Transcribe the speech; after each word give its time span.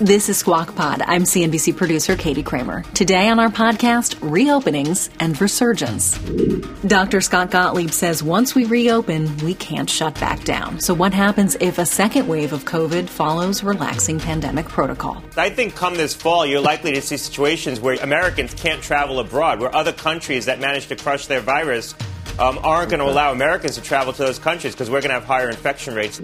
This 0.00 0.28
is 0.28 0.38
Squawk 0.38 0.76
Pod. 0.76 1.02
I'm 1.02 1.24
CNBC 1.24 1.74
producer 1.74 2.14
Katie 2.14 2.44
Kramer. 2.44 2.84
Today 2.94 3.28
on 3.30 3.40
our 3.40 3.48
podcast, 3.48 4.14
reopenings 4.20 5.10
and 5.18 5.40
resurgence. 5.40 6.16
Dr. 6.86 7.20
Scott 7.20 7.50
Gottlieb 7.50 7.90
says 7.90 8.22
once 8.22 8.54
we 8.54 8.64
reopen, 8.64 9.36
we 9.38 9.54
can't 9.54 9.90
shut 9.90 10.14
back 10.20 10.44
down. 10.44 10.78
So, 10.78 10.94
what 10.94 11.12
happens 11.12 11.56
if 11.58 11.78
a 11.78 11.84
second 11.84 12.28
wave 12.28 12.52
of 12.52 12.64
COVID 12.64 13.08
follows 13.08 13.64
relaxing 13.64 14.20
pandemic 14.20 14.68
protocol? 14.68 15.20
I 15.36 15.50
think 15.50 15.74
come 15.74 15.96
this 15.96 16.14
fall, 16.14 16.46
you're 16.46 16.60
likely 16.60 16.92
to 16.92 17.02
see 17.02 17.16
situations 17.16 17.80
where 17.80 17.96
Americans 17.96 18.54
can't 18.54 18.80
travel 18.80 19.18
abroad, 19.18 19.58
where 19.58 19.74
other 19.74 19.92
countries 19.92 20.44
that 20.44 20.60
manage 20.60 20.86
to 20.86 20.94
crush 20.96 21.26
their 21.26 21.40
virus 21.40 21.96
um, 22.38 22.58
aren't 22.62 22.90
going 22.90 23.00
to 23.00 23.06
allow 23.06 23.32
Americans 23.32 23.74
to 23.76 23.82
travel 23.82 24.12
to 24.12 24.22
those 24.22 24.38
countries 24.38 24.74
because 24.74 24.90
we're 24.90 25.00
going 25.00 25.10
to 25.10 25.14
have 25.14 25.24
higher 25.24 25.48
infection 25.48 25.94
rates. 25.94 26.18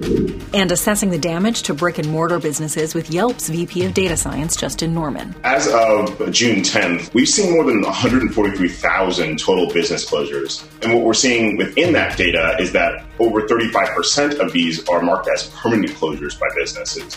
And 0.54 0.70
assessing 0.70 1.10
the 1.10 1.18
damage 1.18 1.62
to 1.62 1.74
brick 1.74 1.98
and 1.98 2.08
mortar 2.08 2.38
businesses 2.38 2.94
with 2.94 3.10
Yelp's 3.10 3.48
VP 3.48 3.84
of 3.84 3.94
Data 3.94 4.16
Science, 4.16 4.56
Justin 4.56 4.94
Norman. 4.94 5.34
As 5.44 5.66
of 5.68 6.32
June 6.32 6.60
10th, 6.60 7.12
we've 7.14 7.28
seen 7.28 7.52
more 7.52 7.64
than 7.64 7.82
143,000 7.82 9.38
total 9.38 9.72
business 9.72 10.08
closures. 10.08 10.64
And 10.82 10.94
what 10.94 11.04
we're 11.04 11.14
seeing 11.14 11.56
within 11.56 11.92
that 11.94 12.16
data 12.16 12.56
is 12.58 12.72
that 12.72 13.04
over 13.18 13.42
35% 13.42 14.40
of 14.40 14.52
these 14.52 14.86
are 14.88 15.00
marked 15.00 15.28
as 15.28 15.48
permanent 15.50 15.92
closures 15.92 16.38
by 16.38 16.48
businesses. 16.54 17.16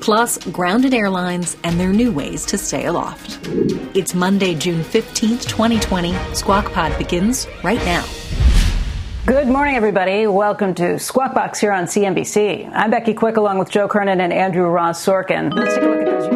Plus, 0.00 0.38
grounded 0.48 0.94
airlines 0.94 1.56
and 1.64 1.78
their 1.78 1.92
new 1.92 2.12
ways 2.12 2.44
to 2.46 2.58
stay 2.58 2.86
aloft. 2.86 3.40
It's 3.94 4.14
Monday, 4.14 4.54
June 4.54 4.82
15th, 4.82 5.48
2020. 5.48 6.14
Squawk 6.34 6.72
Pod 6.72 6.96
begins 6.98 7.46
right 7.62 7.84
now. 7.84 8.04
Good 9.24 9.46
morning, 9.46 9.76
everybody. 9.76 10.26
Welcome 10.26 10.74
to 10.74 10.98
Squawk 10.98 11.32
Box 11.32 11.60
here 11.60 11.72
on 11.72 11.84
CNBC. 11.84 12.68
I'm 12.74 12.90
Becky 12.90 13.14
Quick 13.14 13.36
along 13.36 13.58
with 13.58 13.70
Joe 13.70 13.86
Kernan 13.86 14.20
and 14.20 14.32
Andrew 14.32 14.66
Ross 14.66 15.04
Sorkin. 15.04 15.54
Let's 15.54 15.74
take 15.74 15.84
a 15.84 15.86
look 15.86 16.00
at 16.00 16.06
those 16.06 16.24
U.S. 16.24 16.31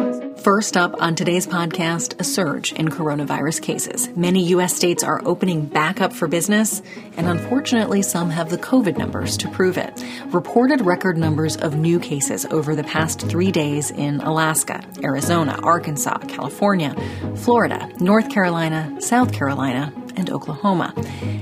First 0.47 0.77
up 0.77 1.01
on 1.01 1.13
today's 1.13 1.45
podcast, 1.45 2.17
a 2.21 2.23
surge 2.23 2.71
in 2.71 2.87
coronavirus 2.87 3.61
cases. 3.61 4.07
Many 4.15 4.45
U.S. 4.45 4.73
states 4.73 5.03
are 5.03 5.21
opening 5.25 5.65
back 5.65 5.99
up 5.99 6.13
for 6.13 6.29
business, 6.29 6.81
and 7.17 7.27
unfortunately, 7.27 8.01
some 8.01 8.29
have 8.29 8.49
the 8.49 8.57
COVID 8.57 8.97
numbers 8.97 9.35
to 9.39 9.49
prove 9.49 9.77
it. 9.77 10.05
Reported 10.27 10.79
record 10.79 11.17
numbers 11.17 11.57
of 11.57 11.75
new 11.75 11.99
cases 11.99 12.45
over 12.45 12.77
the 12.77 12.85
past 12.85 13.19
three 13.27 13.51
days 13.51 13.91
in 13.91 14.21
Alaska, 14.21 14.81
Arizona, 15.03 15.59
Arkansas, 15.63 16.19
California, 16.29 16.95
Florida, 17.35 17.91
North 17.99 18.29
Carolina, 18.29 18.95
South 19.01 19.33
Carolina, 19.33 19.91
and 20.17 20.29
Oklahoma. 20.29 20.93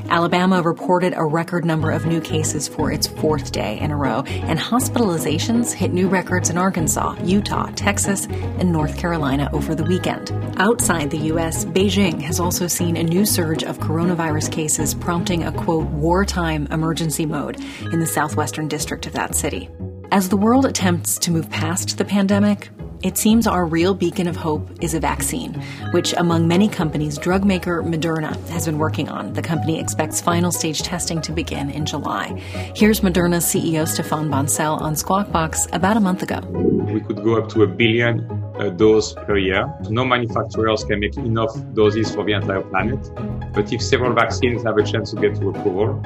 Alabama 0.09 0.62
reported 0.62 1.14
a 1.16 1.26
record 1.26 1.66
number 1.66 1.92
of 1.92 2.06
new 2.06 2.22
cases 2.22 2.68
for 2.68 2.92
its 2.92 3.08
fourth 3.08 3.52
day 3.52 3.80
in 3.80 3.92
a 3.92 3.95
row, 3.95 4.22
and 4.28 4.59
hospitalizations 4.59 5.73
hit 5.73 5.92
new 5.92 6.08
records 6.08 6.50
in 6.50 6.58
Arkansas, 6.58 7.16
Utah, 7.23 7.72
Texas, 7.76 8.28
and 8.59 8.72
North 8.72 8.98
Carolina 8.98 9.50
over 9.53 9.73
the 9.73 9.84
weekend. 9.84 10.31
Outside 10.58 11.09
the 11.09 11.18
U.S., 11.18 11.66
Beijing 11.66 12.22
has 12.22 12.40
also 12.40 12.68
seen 12.68 12.98
a 12.98 13.03
new 13.03 13.26
surge 13.26 13.64
of 13.64 13.80
coronavirus 13.80 14.52
cases, 14.52 14.94
prompting 14.94 15.44
a 15.44 15.52
quote, 15.52 15.88
wartime 15.88 16.68
emergency 16.68 17.25
mode 17.25 17.59
in 17.91 18.00
the 18.00 18.06
southwestern 18.06 18.68
district 18.68 19.06
of 19.06 19.14
that 19.14 19.35
city. 19.35 19.69
As 20.12 20.30
the 20.30 20.38
world 20.38 20.66
attempts 20.66 21.18
to 21.19 21.31
move 21.31 21.50
past 21.50 21.97
the 21.97 22.06
pandemic, 22.06 22.69
it 23.05 23.19
seems 23.19 23.45
our 23.45 23.67
real 23.67 23.93
beacon 23.93 24.27
of 24.27 24.35
hope 24.35 24.67
is 24.81 24.95
a 24.95 24.99
vaccine, 24.99 25.53
which, 25.91 26.11
among 26.17 26.47
many 26.47 26.67
companies, 26.67 27.19
drug 27.19 27.45
maker 27.45 27.83
Moderna 27.83 28.35
has 28.49 28.66
been 28.66 28.79
working 28.79 29.09
on. 29.09 29.31
The 29.33 29.43
company 29.43 29.79
expects 29.79 30.19
final 30.19 30.51
stage 30.51 30.81
testing 30.81 31.21
to 31.21 31.31
begin 31.31 31.69
in 31.69 31.85
July. 31.85 32.29
Here's 32.75 33.01
Moderna's 33.01 33.45
CEO 33.45 33.83
Stéphane 33.85 34.31
Bancel 34.31 34.81
on 34.81 34.95
Squawk 34.95 35.31
Box 35.31 35.67
about 35.71 35.97
a 35.97 35.99
month 35.99 36.23
ago. 36.23 36.39
We 36.49 36.99
could 36.99 37.23
go 37.23 37.38
up 37.38 37.47
to 37.49 37.61
a 37.61 37.67
billion 37.67 38.25
uh, 38.57 38.69
doses 38.69 39.13
per 39.13 39.37
year. 39.37 39.72
No 39.87 40.03
manufacturers 40.03 40.83
can 40.83 40.99
make 40.99 41.16
enough 41.16 41.55
doses 41.75 42.09
for 42.16 42.25
the 42.25 42.33
entire 42.33 42.63
planet. 42.63 43.07
But 43.53 43.72
if 43.72 43.83
several 43.83 44.16
vaccines 44.16 44.63
have 44.63 44.79
a 44.79 44.83
chance 44.83 45.11
to 45.11 45.22
get 45.22 45.35
to 45.35 45.49
approval, 45.49 46.01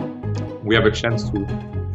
we 0.65 0.75
have 0.75 0.83
a 0.83 0.91
chance 0.91 1.29
to 1.29 1.45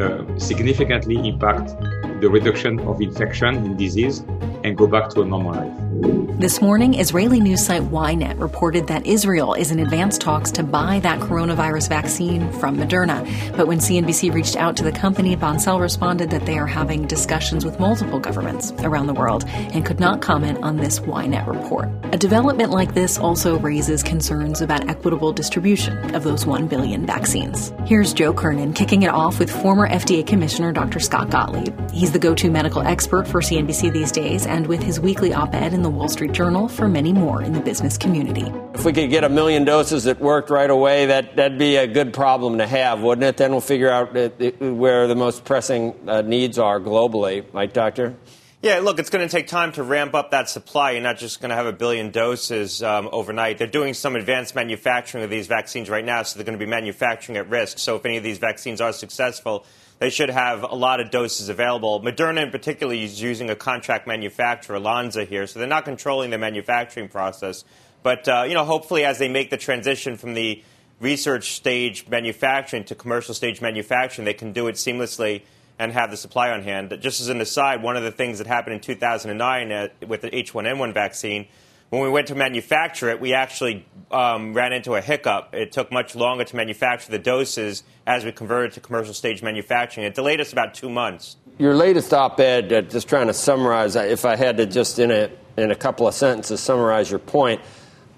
uh, 0.00 0.38
significantly 0.38 1.28
impact 1.28 1.78
the 2.22 2.31
reduction 2.31 2.81
of 2.81 3.03
infection 3.03 3.54
and 3.54 3.76
disease 3.76 4.25
and 4.65 4.77
go 4.77 4.87
back 4.87 5.11
to 5.11 5.23
a 5.23 5.25
normal 5.25 5.53
life. 5.53 5.84
This 5.94 6.60
morning, 6.60 6.94
Israeli 6.94 7.41
news 7.41 7.65
site 7.65 7.82
Ynet 7.82 8.41
reported 8.41 8.88
that 8.88 9.06
Israel 9.06 9.55
is 9.55 9.71
in 9.71 9.78
advanced 9.78 10.21
talks 10.21 10.50
to 10.53 10.65
buy 10.65 10.99
that 11.00 11.21
coronavirus 11.21 11.88
vaccine 11.88 12.53
from 12.55 12.77
Moderna. 12.77 13.25
But 13.56 13.69
when 13.69 13.78
CNBC 13.78 14.34
reached 14.34 14.56
out 14.56 14.77
to 14.78 14.84
the 14.84 14.91
company, 14.91 15.37
Bancel 15.37 15.81
responded 15.81 16.31
that 16.31 16.47
they 16.47 16.59
are 16.59 16.66
having 16.66 17.06
discussions 17.06 17.65
with 17.65 17.78
multiple 17.78 18.19
governments 18.19 18.72
around 18.81 19.06
the 19.06 19.15
world 19.15 19.44
and 19.47 19.87
could 19.87 20.00
not 20.00 20.21
comment 20.21 20.59
on 20.62 20.78
this 20.78 20.99
Ynet 20.99 21.47
report. 21.47 21.88
A 22.12 22.19
development 22.19 22.72
like 22.72 22.94
this 22.94 23.16
also 23.16 23.59
raises 23.60 24.03
concerns 24.03 24.60
about 24.60 24.88
equitable 24.88 25.33
distribution 25.33 26.15
of 26.15 26.25
those 26.25 26.44
1 26.44 26.66
billion 26.66 27.06
vaccines. 27.06 27.72
Here's 27.87 28.12
Joe 28.12 28.34
Kernan 28.34 28.72
kicking 28.72 29.03
it 29.03 29.10
off 29.10 29.38
with 29.38 29.50
former 29.50 29.88
FDA 29.88 30.27
Commissioner 30.27 30.72
Dr. 30.72 30.99
Scott 30.99 31.31
Gottlieb. 31.31 31.91
He's 31.91 32.10
the 32.10 32.19
go 32.19 32.34
to 32.34 32.50
medical 32.50 32.83
expert 32.83 33.28
for 33.28 33.41
CNBC 33.41 33.93
these 33.93 34.10
days 34.10 34.44
and 34.44 34.66
with 34.66 34.83
his 34.83 34.99
weekly 34.99 35.33
op 35.33 35.54
ed 35.54 35.72
in 35.72 35.84
the 35.84 35.91
Wall 35.91 36.09
Street 36.09 36.33
Journal 36.33 36.67
for 36.67 36.89
many 36.89 37.12
more 37.12 37.43
in 37.43 37.53
the 37.53 37.61
business 37.61 37.99
community. 37.99 38.50
If 38.72 38.87
we 38.87 38.93
could 38.95 39.11
get 39.11 39.22
a 39.22 39.28
million 39.28 39.67
doses 39.67 40.05
that 40.05 40.19
worked 40.19 40.49
right 40.49 40.71
away, 40.71 41.05
that, 41.06 41.37
that'd 41.37 41.59
be 41.59 41.77
a 41.77 41.87
good 41.87 42.15
problem 42.15 42.56
to 42.56 42.67
have, 42.67 43.03
wouldn't 43.03 43.22
it? 43.22 43.37
Then 43.37 43.50
we'll 43.50 43.61
figure 43.61 43.91
out 43.91 44.15
where 44.15 45.06
the 45.06 45.15
most 45.15 45.45
pressing 45.45 45.95
uh, 46.09 46.22
needs 46.22 46.59
are 46.59 46.81
globally, 46.81 47.45
right, 47.53 47.72
Doctor? 47.72 48.17
Yeah, 48.62 48.78
look, 48.78 48.99
it's 48.99 49.11
going 49.11 49.28
to 49.28 49.31
take 49.31 49.47
time 49.47 49.72
to 49.72 49.83
ramp 49.83 50.15
up 50.15 50.31
that 50.31 50.49
supply. 50.49 50.93
You're 50.93 51.03
not 51.03 51.19
just 51.19 51.43
going 51.43 51.50
to 51.50 51.55
have 51.55 51.67
a 51.67 51.72
billion 51.72 52.11
doses 52.11 52.83
um, 52.83 53.11
overnight. 53.12 53.59
They're 53.59 53.66
doing 53.66 53.93
some 53.93 54.16
advanced 54.16 54.55
manufacturing 54.55 55.22
of 55.22 55.28
these 55.28 55.49
vaccines 55.49 55.91
right 55.91 56.05
now, 56.05 56.22
so 56.22 56.39
they're 56.39 56.47
going 56.47 56.59
to 56.59 56.65
be 56.65 56.71
manufacturing 56.71 57.37
at 57.37 57.51
risk. 57.51 57.78
So 57.78 57.97
if 57.97 58.06
any 58.06 58.16
of 58.16 58.22
these 58.22 58.39
vaccines 58.39 58.81
are 58.81 58.95
successful, 58.95 59.66
they 59.99 60.10
should 60.10 60.31
have 60.31 60.62
a 60.62 60.75
lot 60.75 61.00
of 61.00 61.10
doses 61.10 61.49
available. 61.49 62.00
Moderna, 62.00 62.43
in 62.43 62.50
particular, 62.50 62.94
is 62.94 63.22
using 63.22 63.49
a 63.50 63.56
contract 63.56 64.06
manufacturer, 64.06 64.78
Lonza, 64.78 65.27
here, 65.27 65.47
so 65.47 65.59
they're 65.59 65.69
not 65.69 65.84
controlling 65.84 66.31
the 66.31 66.38
manufacturing 66.38 67.09
process. 67.09 67.65
But 68.03 68.28
uh, 68.28 68.44
you 68.47 68.54
know, 68.54 68.65
hopefully, 68.65 69.04
as 69.04 69.19
they 69.19 69.28
make 69.28 69.50
the 69.50 69.56
transition 69.56 70.16
from 70.16 70.34
the 70.34 70.62
research 71.00 71.53
stage 71.53 72.06
manufacturing 72.09 72.84
to 72.84 72.94
commercial 72.94 73.34
stage 73.34 73.60
manufacturing, 73.60 74.25
they 74.25 74.34
can 74.34 74.53
do 74.53 74.66
it 74.69 74.75
seamlessly 74.75 75.43
and 75.78 75.93
have 75.93 76.10
the 76.10 76.16
supply 76.16 76.50
on 76.50 76.62
hand. 76.62 76.97
Just 77.00 77.21
as 77.21 77.28
an 77.28 77.41
aside, 77.41 77.83
one 77.83 77.97
of 77.97 78.03
the 78.03 78.12
things 78.12 78.38
that 78.38 78.47
happened 78.47 78.75
in 78.75 78.81
2009 78.81 79.72
uh, 79.72 79.88
with 80.06 80.21
the 80.21 80.31
H1N1 80.31 80.94
vaccine 80.94 81.47
when 81.94 82.05
we 82.05 82.10
went 82.10 82.28
to 82.28 82.34
manufacture 82.34 83.09
it, 83.09 83.21
we 83.21 83.34
actually 83.34 83.87
um, 84.10 84.55
ran 84.55 84.72
into 84.72 84.94
a 84.94 85.00
hiccup. 85.00 85.55
It 85.55 85.72
took 85.72 85.91
much 85.93 86.15
longer 86.15 86.44
to 86.44 86.56
manufacture 86.56 87.10
the 87.10 87.19
doses 87.19 87.82
as 88.06 88.25
we 88.25 88.32
converted 88.32 88.72
to 88.72 88.81
commercial 88.81 89.15
stage 89.15 89.43
manufacturing. 89.43 90.06
It 90.06 90.15
delayed 90.15 90.41
us 90.41 90.53
about 90.53 90.75
two 90.75 90.91
months. 90.91 91.37
Your 91.59 91.75
latest 91.75 92.12
op-ed, 92.12 92.72
uh, 92.72 92.83
just 92.83 93.09
trying 93.09 93.28
to 93.28 93.34
summarize, 93.34 93.97
if 93.97 94.24
I 94.24 94.36
had 94.36 94.57
to 94.57 94.66
just 94.66 94.98
in 94.98 95.10
a 95.10 95.30
in 95.57 95.71
a 95.71 95.77
couple 95.77 96.09
of 96.09 96.15
sentences 96.15 96.60
summarize 96.60 97.09
your 97.09 97.21
point, 97.21 97.60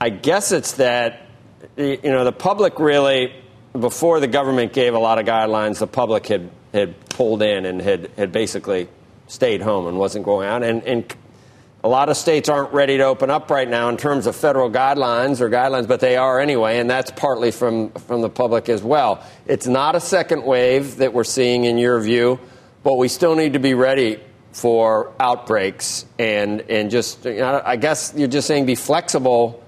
I 0.01 0.09
guess 0.09 0.53
it's 0.53 0.73
that 0.75 1.23
you 1.77 1.99
know 2.03 2.25
the 2.25 2.33
public 2.33 2.79
really 2.79 3.35
before 3.79 4.21
the 4.21 4.27
government 4.27 4.73
gave 4.73 4.95
a 4.95 4.99
lot 4.99 5.19
of 5.19 5.27
guidelines, 5.27 5.79
the 5.79 5.87
public 5.87 6.27
had 6.27 6.51
had 6.73 7.09
pulled 7.11 7.43
in 7.43 7.67
and 7.67 7.81
had 7.81 8.11
had 8.17 8.33
basically 8.33 8.89
stayed 9.27 9.61
home 9.61 9.87
and 9.87 9.99
wasn't 9.99 10.25
going 10.25 10.47
out 10.47 10.63
and, 10.63 10.83
and 10.85 11.15
a 11.87 11.89
lot 11.89 12.09
of 12.09 12.17
states 12.17 12.49
aren't 12.49 12.73
ready 12.73 12.97
to 12.97 13.05
open 13.05 13.31
up 13.31 13.49
right 13.49 13.69
now 13.69 13.89
in 13.89 13.97
terms 13.97 14.27
of 14.27 14.35
federal 14.35 14.69
guidelines 14.69 15.41
or 15.41 15.49
guidelines, 15.49 15.87
but 15.87 16.01
they 16.01 16.17
are 16.17 16.41
anyway, 16.41 16.81
and 16.81 16.91
that's 16.91 17.13
partly 17.13 17.53
from, 17.53 17.91
from 17.93 18.23
the 18.23 18.29
public 18.29 18.69
as 18.69 18.83
well. 18.83 19.25
It's 19.47 19.69
not 19.69 19.95
a 19.95 20.01
second 20.01 20.45
wave 20.45 20.97
that 20.97 21.13
we're 21.13 21.23
seeing 21.23 21.65
in 21.65 21.79
your 21.79 22.01
view, 22.01 22.41
but 22.83 22.95
we 22.95 23.07
still 23.07 23.37
need 23.37 23.53
to 23.53 23.61
be 23.61 23.75
ready 23.75 24.19
for 24.51 25.13
outbreaks 25.21 26.07
and, 26.19 26.63
and 26.63 26.91
just, 26.91 27.25
you 27.25 27.37
know, 27.37 27.63
I 27.65 27.77
guess 27.77 28.13
you're 28.17 28.27
just 28.27 28.49
saying 28.49 28.67
be 28.67 28.75
flexible 28.75 29.63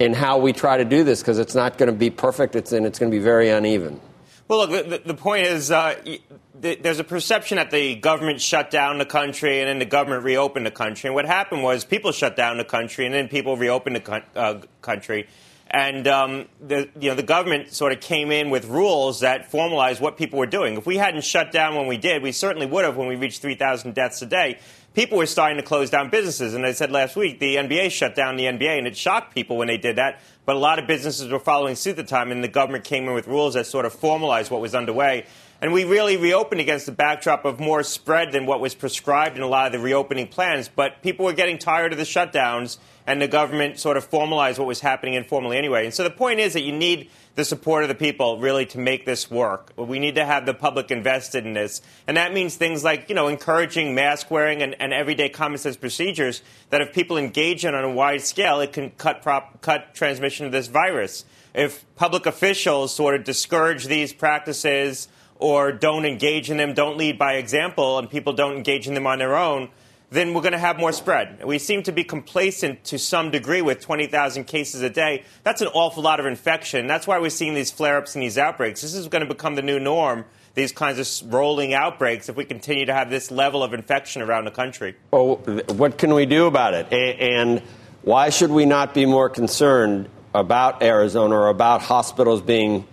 in 0.00 0.12
how 0.12 0.38
we 0.38 0.52
try 0.52 0.78
to 0.78 0.84
do 0.84 1.04
this 1.04 1.20
because 1.20 1.38
it's 1.38 1.54
not 1.54 1.78
going 1.78 1.86
to 1.88 1.96
be 1.96 2.10
perfect 2.10 2.56
it's, 2.56 2.72
and 2.72 2.84
it's 2.84 2.98
going 2.98 3.12
to 3.12 3.16
be 3.16 3.22
very 3.22 3.48
uneven. 3.48 4.00
Well, 4.48 4.66
look, 4.66 4.88
the, 4.88 5.02
the 5.04 5.14
point 5.14 5.46
is 5.46 5.70
uh, 5.70 5.94
th- 6.02 6.20
there's 6.60 6.98
a 6.98 7.04
perception 7.04 7.56
that 7.56 7.70
the 7.70 7.94
government 7.96 8.40
shut 8.40 8.70
down 8.70 8.98
the 8.98 9.06
country 9.06 9.60
and 9.60 9.68
then 9.68 9.78
the 9.78 9.86
government 9.86 10.24
reopened 10.24 10.66
the 10.66 10.70
country. 10.70 11.08
And 11.08 11.14
what 11.14 11.24
happened 11.24 11.62
was 11.62 11.84
people 11.84 12.12
shut 12.12 12.36
down 12.36 12.58
the 12.58 12.64
country 12.64 13.06
and 13.06 13.14
then 13.14 13.28
people 13.28 13.56
reopened 13.56 13.96
the 13.96 14.00
co- 14.00 14.22
uh, 14.36 14.60
country. 14.82 15.28
And 15.70 16.08
um, 16.08 16.46
the, 16.60 16.88
you 16.98 17.10
know, 17.10 17.14
the 17.14 17.22
government 17.22 17.72
sort 17.72 17.92
of 17.92 18.00
came 18.00 18.32
in 18.32 18.50
with 18.50 18.64
rules 18.66 19.20
that 19.20 19.50
formalized 19.50 20.00
what 20.00 20.16
people 20.16 20.38
were 20.38 20.46
doing. 20.46 20.76
If 20.76 20.84
we 20.84 20.96
hadn't 20.96 21.22
shut 21.24 21.52
down 21.52 21.76
when 21.76 21.86
we 21.86 21.96
did, 21.96 22.22
we 22.22 22.32
certainly 22.32 22.66
would 22.66 22.84
have 22.84 22.96
when 22.96 23.06
we 23.06 23.14
reached 23.14 23.40
3,000 23.40 23.94
deaths 23.94 24.20
a 24.20 24.26
day. 24.26 24.58
People 24.94 25.16
were 25.16 25.26
starting 25.26 25.58
to 25.58 25.62
close 25.62 25.88
down 25.88 26.10
businesses. 26.10 26.54
And 26.54 26.66
I 26.66 26.72
said 26.72 26.90
last 26.90 27.14
week, 27.14 27.38
the 27.38 27.54
NBA 27.54 27.92
shut 27.92 28.16
down 28.16 28.36
the 28.36 28.44
NBA, 28.44 28.78
and 28.78 28.88
it 28.88 28.96
shocked 28.96 29.32
people 29.32 29.56
when 29.56 29.68
they 29.68 29.78
did 29.78 29.96
that. 29.96 30.20
But 30.44 30.56
a 30.56 30.58
lot 30.58 30.80
of 30.80 30.88
businesses 30.88 31.30
were 31.30 31.38
following 31.38 31.76
suit 31.76 31.90
at 31.90 31.96
the 31.98 32.02
time, 32.02 32.32
and 32.32 32.42
the 32.42 32.48
government 32.48 32.82
came 32.82 33.06
in 33.06 33.14
with 33.14 33.28
rules 33.28 33.54
that 33.54 33.66
sort 33.66 33.86
of 33.86 33.92
formalized 33.92 34.50
what 34.50 34.60
was 34.60 34.74
underway. 34.74 35.26
And 35.62 35.74
we 35.74 35.84
really 35.84 36.16
reopened 36.16 36.60
against 36.60 36.86
the 36.86 36.92
backdrop 36.92 37.44
of 37.44 37.60
more 37.60 37.82
spread 37.82 38.32
than 38.32 38.46
what 38.46 38.60
was 38.60 38.74
prescribed 38.74 39.36
in 39.36 39.42
a 39.42 39.46
lot 39.46 39.66
of 39.66 39.72
the 39.72 39.78
reopening 39.78 40.26
plans. 40.26 40.70
But 40.74 41.02
people 41.02 41.26
were 41.26 41.34
getting 41.34 41.58
tired 41.58 41.92
of 41.92 41.98
the 41.98 42.04
shutdowns, 42.04 42.78
and 43.06 43.20
the 43.20 43.28
government 43.28 43.78
sort 43.78 43.96
of 43.98 44.04
formalized 44.04 44.58
what 44.58 44.68
was 44.68 44.80
happening 44.80 45.14
informally 45.14 45.58
anyway. 45.58 45.84
And 45.84 45.92
so 45.92 46.02
the 46.02 46.10
point 46.10 46.40
is 46.40 46.54
that 46.54 46.62
you 46.62 46.72
need 46.72 47.10
the 47.34 47.44
support 47.44 47.82
of 47.82 47.88
the 47.88 47.94
people 47.94 48.38
really 48.38 48.64
to 48.66 48.78
make 48.78 49.04
this 49.04 49.30
work. 49.30 49.72
We 49.76 49.98
need 49.98 50.14
to 50.14 50.24
have 50.24 50.46
the 50.46 50.54
public 50.54 50.90
invested 50.90 51.44
in 51.44 51.52
this. 51.52 51.82
And 52.06 52.16
that 52.16 52.32
means 52.32 52.56
things 52.56 52.82
like, 52.82 53.08
you 53.08 53.14
know, 53.14 53.28
encouraging 53.28 53.94
mask 53.94 54.30
wearing 54.30 54.62
and, 54.62 54.74
and 54.80 54.92
everyday 54.92 55.28
common 55.28 55.58
sense 55.58 55.76
procedures 55.76 56.42
that 56.70 56.80
if 56.80 56.92
people 56.92 57.16
engage 57.18 57.64
in 57.64 57.74
on 57.74 57.84
a 57.84 57.90
wide 57.90 58.22
scale, 58.22 58.60
it 58.60 58.72
can 58.72 58.90
cut, 58.90 59.22
prop, 59.22 59.60
cut 59.60 59.94
transmission 59.94 60.46
of 60.46 60.52
this 60.52 60.68
virus. 60.68 61.24
If 61.54 61.84
public 61.96 62.26
officials 62.26 62.94
sort 62.94 63.14
of 63.14 63.24
discourage 63.24 63.86
these 63.86 64.12
practices, 64.12 65.08
or 65.40 65.72
don't 65.72 66.04
engage 66.04 66.50
in 66.50 66.58
them, 66.58 66.74
don't 66.74 66.96
lead 66.96 67.18
by 67.18 67.34
example, 67.34 67.98
and 67.98 68.08
people 68.08 68.34
don't 68.34 68.56
engage 68.56 68.86
in 68.86 68.94
them 68.94 69.06
on 69.06 69.18
their 69.18 69.36
own, 69.36 69.70
then 70.10 70.34
we're 70.34 70.42
going 70.42 70.52
to 70.52 70.58
have 70.58 70.78
more 70.78 70.92
spread. 70.92 71.42
We 71.44 71.58
seem 71.58 71.82
to 71.84 71.92
be 71.92 72.04
complacent 72.04 72.84
to 72.84 72.98
some 72.98 73.30
degree 73.30 73.62
with 73.62 73.80
20,000 73.80 74.44
cases 74.44 74.82
a 74.82 74.90
day. 74.90 75.24
That's 75.42 75.62
an 75.62 75.68
awful 75.68 76.02
lot 76.02 76.20
of 76.20 76.26
infection. 76.26 76.86
That's 76.86 77.06
why 77.06 77.18
we're 77.18 77.30
seeing 77.30 77.54
these 77.54 77.70
flare 77.70 77.96
ups 77.96 78.14
and 78.14 78.22
these 78.22 78.36
outbreaks. 78.36 78.82
This 78.82 78.94
is 78.94 79.08
going 79.08 79.26
to 79.26 79.32
become 79.32 79.54
the 79.54 79.62
new 79.62 79.80
norm, 79.80 80.24
these 80.54 80.72
kinds 80.72 80.98
of 80.98 81.32
rolling 81.32 81.72
outbreaks, 81.72 82.28
if 82.28 82.36
we 82.36 82.44
continue 82.44 82.84
to 82.86 82.92
have 82.92 83.08
this 83.08 83.30
level 83.30 83.62
of 83.62 83.72
infection 83.72 84.20
around 84.20 84.44
the 84.44 84.50
country. 84.50 84.96
Well, 85.10 85.36
what 85.36 85.96
can 85.96 86.12
we 86.12 86.26
do 86.26 86.46
about 86.46 86.74
it? 86.74 86.92
And 86.92 87.60
why 88.02 88.30
should 88.30 88.50
we 88.50 88.66
not 88.66 88.92
be 88.92 89.06
more 89.06 89.30
concerned 89.30 90.08
about 90.34 90.82
Arizona 90.82 91.34
or 91.36 91.48
about 91.48 91.82
hospitals 91.82 92.42
being 92.42 92.86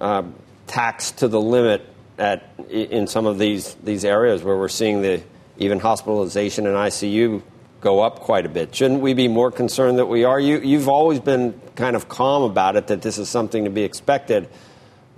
uh, 0.00 0.22
taxed 0.70 1.18
to 1.18 1.26
the 1.26 1.40
limit 1.40 1.84
at 2.16 2.44
in 2.68 3.08
some 3.08 3.26
of 3.26 3.38
these 3.38 3.74
these 3.82 4.04
areas 4.04 4.42
where 4.44 4.56
we're 4.56 4.68
seeing 4.68 5.02
the 5.02 5.20
even 5.58 5.80
hospitalization 5.80 6.64
and 6.66 6.76
ICU 6.76 7.42
go 7.80 8.00
up 8.00 8.20
quite 8.20 8.46
a 8.46 8.48
bit. 8.48 8.74
Shouldn't 8.74 9.00
we 9.00 9.12
be 9.14 9.26
more 9.26 9.50
concerned 9.50 9.98
that 9.98 10.06
we 10.06 10.24
are? 10.24 10.38
You, 10.38 10.60
you've 10.60 10.88
always 10.88 11.18
been 11.18 11.60
kind 11.74 11.96
of 11.96 12.08
calm 12.08 12.44
about 12.44 12.76
it, 12.76 12.86
that 12.86 13.02
this 13.02 13.18
is 13.18 13.28
something 13.28 13.64
to 13.64 13.70
be 13.70 13.82
expected. 13.82 14.48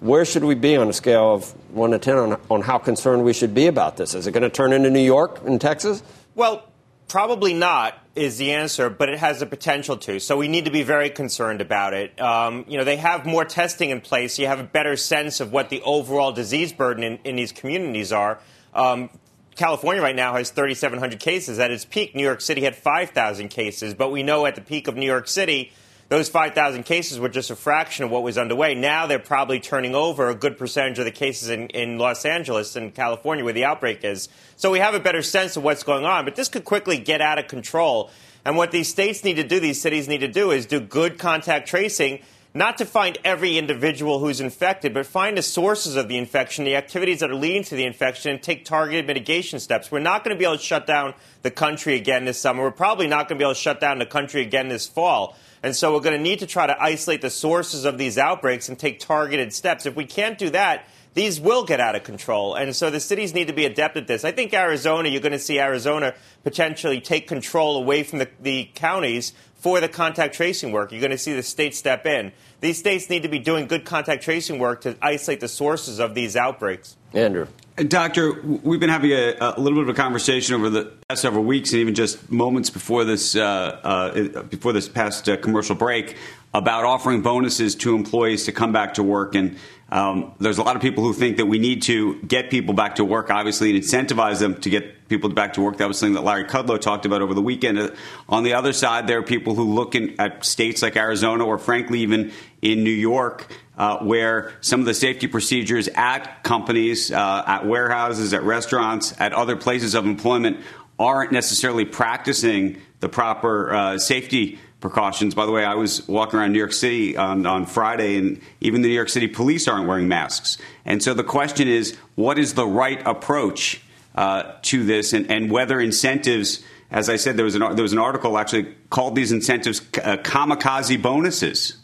Where 0.01 0.25
should 0.25 0.45
we 0.45 0.55
be 0.55 0.77
on 0.77 0.89
a 0.89 0.93
scale 0.93 1.35
of 1.35 1.51
1 1.75 1.91
to 1.91 1.99
10 1.99 2.17
on, 2.17 2.41
on 2.51 2.63
how 2.63 2.79
concerned 2.79 3.25
we 3.25 3.33
should 3.33 3.55
be 3.55 3.67
about 3.67 3.97
this? 3.97 4.15
Is 4.15 4.27
it 4.27 4.33
going 4.33 4.43
to 4.43 4.51
turn 4.51 4.73
into 4.73 4.91
New 4.91 5.01
York 5.01 5.45
and 5.45 5.61
Texas? 5.61 6.03
Well, 6.35 6.65
Probably 7.09 7.53
not 7.53 7.99
is 8.15 8.39
the 8.39 8.53
answer, 8.53 8.91
but 8.91 9.09
it 9.09 9.19
has 9.19 9.41
the 9.41 9.47
potential 9.47 9.97
to. 9.99 10.19
So 10.21 10.37
we 10.37 10.49
need 10.49 10.65
to 10.67 10.71
be 10.71 10.83
very 10.83 11.11
concerned 11.11 11.61
about 11.61 11.95
it. 11.95 12.21
Um, 12.21 12.65
you 12.69 12.79
know, 12.79 12.85
they 12.85 12.97
have 12.97 13.27
more 13.27 13.45
testing 13.45 13.91
in 13.91 14.01
place. 14.01 14.37
So 14.37 14.43
you 14.43 14.49
have 14.49 14.61
a 14.61 14.65
better 14.65 14.97
sense 14.97 15.41
of 15.41 15.53
what 15.53 15.71
the 15.71 15.83
overall 15.83 16.33
disease 16.33 16.73
burden 16.73 17.03
in, 17.03 17.19
in 17.25 17.37
these 17.37 17.53
communities 17.53 18.13
are. 18.13 18.39
Um, 18.75 19.11
California 19.55 20.03
right 20.03 20.17
now 20.17 20.35
has 20.35 20.51
3,700 20.51 21.21
cases. 21.21 21.59
At 21.59 21.71
its 21.71 21.85
peak, 21.85 22.15
New 22.15 22.23
York 22.23 22.41
City 22.41 22.63
had 22.63 22.77
5,000 22.77 23.49
cases. 23.49 23.95
But 23.95 24.11
we 24.11 24.23
know 24.23 24.47
at 24.47 24.55
the 24.55 24.63
peak 24.63 24.89
of 24.89 24.97
New 24.97 25.07
York 25.07 25.29
City, 25.29 25.73
those 26.13 26.29
5,000 26.29 26.83
cases 26.83 27.19
were 27.19 27.31
just 27.31 27.51
a 27.51 27.57
fraction 27.57 28.05
of 28.05 28.11
what 28.11 28.23
was 28.23 28.37
underway. 28.37 28.75
Now 28.75 29.07
they're 29.07 29.19
probably 29.19 29.61
turning 29.61 29.95
over 29.95 30.29
a 30.29 30.35
good 30.35 30.59
percentage 30.59 30.99
of 30.99 31.07
the 31.07 31.11
cases 31.11 31.49
in, 31.49 31.69
in 31.69 31.97
Los 31.97 32.27
Angeles 32.27 32.77
and 32.77 32.95
California 32.95 33.43
where 33.43 33.55
the 33.55 33.65
outbreak 33.65 34.05
is. 34.05 34.29
So 34.57 34.71
we 34.71 34.79
have 34.81 34.93
a 34.93 35.01
better 35.01 35.23
sense 35.23 35.57
of 35.57 35.63
what's 35.63 35.83
going 35.83 36.05
on. 36.05 36.27
But 36.27 36.37
this 36.37 36.51
could 36.51 36.67
quickly 36.67 36.99
get 36.99 37.23
out 37.23 37.39
of 37.39 37.49
control. 37.49 38.11
And 38.45 38.59
what 38.59 38.73
these 38.73 38.89
states 38.89 39.25
need 39.25 39.37
to 39.37 39.43
do, 39.43 39.59
these 39.59 39.81
cities 39.81 40.07
need 40.07 40.19
to 40.19 40.29
do, 40.29 40.51
is 40.51 40.67
do 40.67 40.81
good 40.81 41.19
contact 41.19 41.67
tracing 41.67 42.21
not 42.55 42.77
to 42.79 42.85
find 42.85 43.17
every 43.25 43.57
individual 43.57 44.19
who's 44.19 44.41
infected, 44.41 44.93
but 44.93 45.07
find 45.07 45.39
the 45.39 45.43
sources 45.43 45.97
of 45.97 46.09
the 46.09 46.19
infection, 46.19 46.67
the 46.67 46.77
activities 46.77 47.21
that 47.21 47.31
are 47.31 47.35
leading 47.35 47.65
to 47.65 47.75
the 47.75 47.85
infection, 47.87 48.33
and 48.33 48.43
take 48.43 48.67
targeted 48.67 49.07
mitigation 49.07 49.59
steps. 49.59 49.91
We're 49.91 50.01
not 50.01 50.23
going 50.23 50.37
to 50.37 50.39
be 50.39 50.45
able 50.45 50.59
to 50.59 50.63
shut 50.63 50.87
down 50.87 51.15
the 51.41 51.51
country 51.51 51.95
again 51.95 52.27
this 52.27 52.39
summer. 52.39 52.63
We're 52.63 52.71
probably 52.71 53.07
not 53.07 53.29
going 53.29 53.39
to 53.39 53.43
be 53.43 53.47
able 53.47 53.55
to 53.55 53.61
shut 53.61 53.81
down 53.81 53.99
the 53.99 54.07
country 54.07 54.43
again 54.43 54.69
this 54.69 54.87
fall. 54.87 55.37
And 55.63 55.77
so 55.77 55.95
we're 55.95 56.01
going 56.01 56.17
to 56.17 56.23
need 56.23 56.41
to 56.41 56.47
try 56.47 56.67
to 56.67 56.83
isolate 56.83 57.21
the 57.21 57.31
sources 57.31 57.85
of 57.85 57.99
these 57.99 58.19
outbreaks 58.19 58.69
and 58.69 58.79
take 58.79 58.99
targeted 58.99 59.53
steps. 59.53 59.87
If 59.87 59.95
we 59.95 60.05
can't 60.05 60.37
do 60.37 60.51
that, 60.51 60.89
these 61.15 61.41
will 61.41 61.65
get 61.65 61.79
out 61.79 61.95
of 61.95 62.05
control. 62.05 62.55
And 62.55 62.75
so 62.75 62.91
the 62.91 63.01
cities 63.01 63.35
need 63.35 63.47
to 63.47 63.53
be 63.53 63.65
adept 63.65 63.97
at 63.97 64.07
this. 64.07 64.25
I 64.25 64.33
think 64.33 64.53
Arizona, 64.55 65.09
you're 65.09 65.21
going 65.21 65.33
to 65.33 65.39
see 65.39 65.61
Arizona 65.61 66.15
potentially 66.43 67.01
take 67.01 67.29
control 67.29 67.77
away 67.77 68.03
from 68.03 68.19
the, 68.19 68.29
the 68.41 68.71
counties 68.75 69.35
for 69.55 69.81
the 69.81 69.89
contact 69.89 70.35
tracing 70.35 70.73
work. 70.73 70.91
You're 70.91 71.01
going 71.01 71.13
to 71.13 71.19
see 71.19 71.35
the 71.35 71.43
state 71.43 71.75
step 71.75 72.07
in. 72.07 72.33
These 72.61 72.79
states 72.79 73.09
need 73.09 73.23
to 73.23 73.29
be 73.29 73.39
doing 73.39 73.67
good 73.67 73.85
contact 73.85 74.25
tracing 74.25 74.59
work 74.59 74.81
to 74.83 74.97
isolate 75.01 75.41
the 75.41 75.49
sources 75.49 76.01
of 76.01 76.15
these 76.15 76.35
outbreaks. 76.35 76.97
Andrew. 77.13 77.47
Doctor, 77.77 78.33
we've 78.43 78.81
been 78.81 78.91
having 78.91 79.13
a, 79.13 79.35
a, 79.41 79.59
little 79.59 79.79
bit 79.79 79.89
of 79.89 79.89
a 79.89 79.95
conversation 79.95 80.55
over 80.55 80.69
the 80.69 80.93
past 81.09 81.23
several 81.23 81.43
weeks, 81.43 81.73
and 81.73 81.81
even 81.81 81.95
just 81.95 82.31
moments 82.31 82.69
before 82.69 83.05
this, 83.05 83.35
uh, 83.35 83.41
uh, 83.41 84.43
before 84.43 84.75
this 84.75 84.91
past 84.91 85.27
uh, 85.27 85.39
commercial 85.39 85.75
break, 85.75 86.17
about 86.53 86.85
offering 86.85 87.23
bonuses 87.23 87.75
to 87.77 87.95
employees 87.95 88.45
to 88.45 88.53
come 88.53 88.73
back 88.73 88.95
to 88.95 89.03
work. 89.03 89.35
And 89.35 89.57
um, 89.89 90.35
there's 90.39 90.59
a 90.59 90.63
lot 90.63 90.77
of 90.77 90.83
people 90.83 91.03
who 91.03 91.15
think 91.15 91.39
that 91.39 91.47
we 91.47 91.59
need 91.59 91.81
to 91.83 92.21
get 92.23 92.51
people 92.51 92.75
back 92.75 92.97
to 92.97 93.07
work, 93.07 93.31
obviously, 93.31 93.75
and 93.75 93.83
incentivize 93.83 94.39
them 94.39 94.61
to 94.61 94.69
get 94.69 95.09
people 95.09 95.31
back 95.31 95.55
to 95.55 95.63
work. 95.63 95.79
That 95.79 95.89
was 95.89 95.99
something 95.99 96.15
that 96.15 96.25
Larry 96.25 96.45
Kudlow 96.45 96.79
talked 96.79 97.07
about 97.07 97.23
over 97.23 97.33
the 97.33 97.41
weekend. 97.41 97.79
Uh, 97.79 97.91
on 98.29 98.43
the 98.43 98.53
other 98.53 98.75
side, 98.75 99.07
there 99.07 99.19
are 99.19 99.23
people 99.23 99.55
who 99.55 99.65
look 99.65 99.95
in, 99.95 100.15
at 100.21 100.45
states 100.45 100.83
like 100.83 100.97
Arizona, 100.97 101.47
or 101.47 101.57
frankly, 101.57 102.01
even 102.01 102.33
in 102.61 102.85
New 102.85 102.91
York, 102.91 103.51
uh, 103.83 103.99
where 103.99 104.53
some 104.61 104.79
of 104.79 104.87
the 104.87 104.95
safety 104.95 105.27
procedures 105.27 105.89
at 105.97 106.45
companies, 106.45 107.11
uh, 107.11 107.43
at 107.45 107.67
warehouses, 107.67 108.33
at 108.33 108.45
restaurants, 108.45 109.13
at 109.19 109.33
other 109.33 109.57
places 109.57 109.97
of 109.97 110.07
employment 110.07 110.57
aren't 111.01 111.33
necessarily 111.33 111.85
practicing 111.85 112.81
the 113.01 113.09
proper 113.09 113.75
uh, 113.75 113.99
safety 113.99 114.61
precautions. 114.79 115.35
By 115.35 115.47
the 115.47 115.51
way, 115.51 115.65
I 115.65 115.75
was 115.75 116.07
walking 116.07 116.39
around 116.39 116.53
New 116.53 116.61
York 116.61 116.73
City 116.73 117.17
on, 117.17 117.45
on 117.45 117.67
Friday, 117.67 118.19
and 118.19 118.41
even 118.61 118.83
the 118.83 118.89
New 118.89 118.95
York 118.95 119.09
City 119.09 119.27
police 119.27 119.67
aren't 119.67 119.89
wearing 119.89 120.07
masks. 120.07 120.59
And 120.85 121.03
so 121.03 121.13
the 121.13 121.25
question 121.25 121.67
is 121.67 121.97
what 122.15 122.39
is 122.39 122.55
the 122.55 122.67
right 122.67 123.05
approach 123.05 123.83
uh, 124.15 124.53
to 124.63 124.85
this, 124.85 125.13
and, 125.13 125.29
and, 125.29 125.51
whether 125.51 125.81
incentives, 125.81 126.63
as 126.93 127.09
I 127.09 127.17
said, 127.17 127.37
there 127.37 127.47
was, 127.47 127.57
an, 127.57 127.75
there 127.75 127.83
was 127.83 127.93
an 127.93 127.99
article 127.99 128.39
actually 128.39 128.77
called 128.91 129.17
these 129.17 129.33
incentives 129.33 129.81
uh, 129.81 130.19
kamikaze 130.19 131.03
bonuses. 131.03 131.82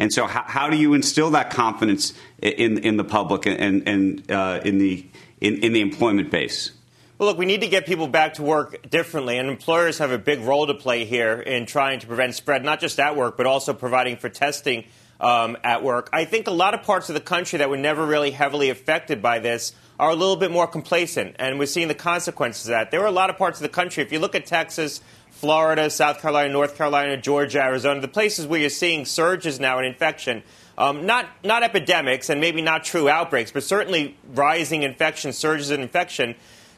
And 0.00 0.10
so, 0.10 0.26
how, 0.26 0.44
how, 0.46 0.70
do 0.70 0.78
you 0.78 0.94
instill 0.94 1.30
that 1.32 1.50
confidence 1.50 2.14
in, 2.40 2.78
in 2.78 2.96
the 2.96 3.04
public 3.04 3.44
and, 3.44 3.86
and 3.86 4.30
uh, 4.30 4.62
in, 4.64 4.78
the, 4.78 5.06
in, 5.42 5.58
in 5.58 5.74
the 5.74 5.82
employment 5.82 6.30
base? 6.30 6.72
Well, 7.18 7.28
look, 7.28 7.36
we 7.36 7.44
need 7.44 7.60
to 7.60 7.68
get 7.68 7.84
people 7.84 8.08
back 8.08 8.34
to 8.34 8.42
work 8.42 8.88
differently, 8.88 9.36
and 9.36 9.50
employers 9.50 9.98
have 9.98 10.10
a 10.10 10.16
big 10.16 10.40
role 10.40 10.66
to 10.66 10.72
play 10.72 11.04
here 11.04 11.38
in 11.38 11.66
trying 11.66 12.00
to 12.00 12.06
prevent 12.06 12.34
spread, 12.34 12.64
not 12.64 12.80
just 12.80 12.98
at 12.98 13.14
work, 13.14 13.36
but 13.36 13.44
also 13.44 13.74
providing 13.74 14.16
for 14.16 14.30
testing 14.30 14.84
um, 15.20 15.58
at 15.62 15.82
work. 15.82 16.08
I 16.14 16.24
think 16.24 16.46
a 16.46 16.50
lot 16.50 16.72
of 16.72 16.82
parts 16.82 17.10
of 17.10 17.14
the 17.14 17.20
country 17.20 17.58
that 17.58 17.68
were 17.68 17.76
never 17.76 18.06
really 18.06 18.30
heavily 18.30 18.70
affected 18.70 19.20
by 19.20 19.38
this 19.38 19.74
are 19.98 20.08
a 20.08 20.14
little 20.14 20.36
bit 20.36 20.50
more 20.50 20.66
complacent, 20.66 21.36
and 21.38 21.58
we're 21.58 21.66
seeing 21.66 21.88
the 21.88 21.94
consequences 21.94 22.64
of 22.64 22.70
that. 22.70 22.90
There 22.90 23.02
are 23.02 23.06
a 23.06 23.12
lot 23.12 23.28
of 23.28 23.36
parts 23.36 23.58
of 23.58 23.64
the 23.64 23.68
country, 23.68 24.02
if 24.02 24.12
you 24.12 24.18
look 24.18 24.34
at 24.34 24.46
Texas, 24.46 25.02
Florida, 25.40 25.88
South 25.88 26.20
Carolina, 26.20 26.52
North 26.52 26.76
Carolina, 26.76 27.16
Georgia, 27.16 27.62
Arizona, 27.62 28.02
the 28.02 28.08
places 28.08 28.46
where 28.46 28.60
you're 28.60 28.68
seeing 28.68 29.06
surges 29.06 29.58
now 29.58 29.78
in 29.78 29.86
infection. 29.86 30.42
Um, 30.76 31.06
not, 31.06 31.28
not 31.42 31.62
epidemics 31.62 32.28
and 32.28 32.42
maybe 32.42 32.60
not 32.60 32.84
true 32.84 33.08
outbreaks, 33.08 33.50
but 33.50 33.62
certainly 33.62 34.18
rising 34.34 34.82
infection, 34.82 35.32
surges 35.32 35.70
in 35.70 35.80
infection. 35.80 36.34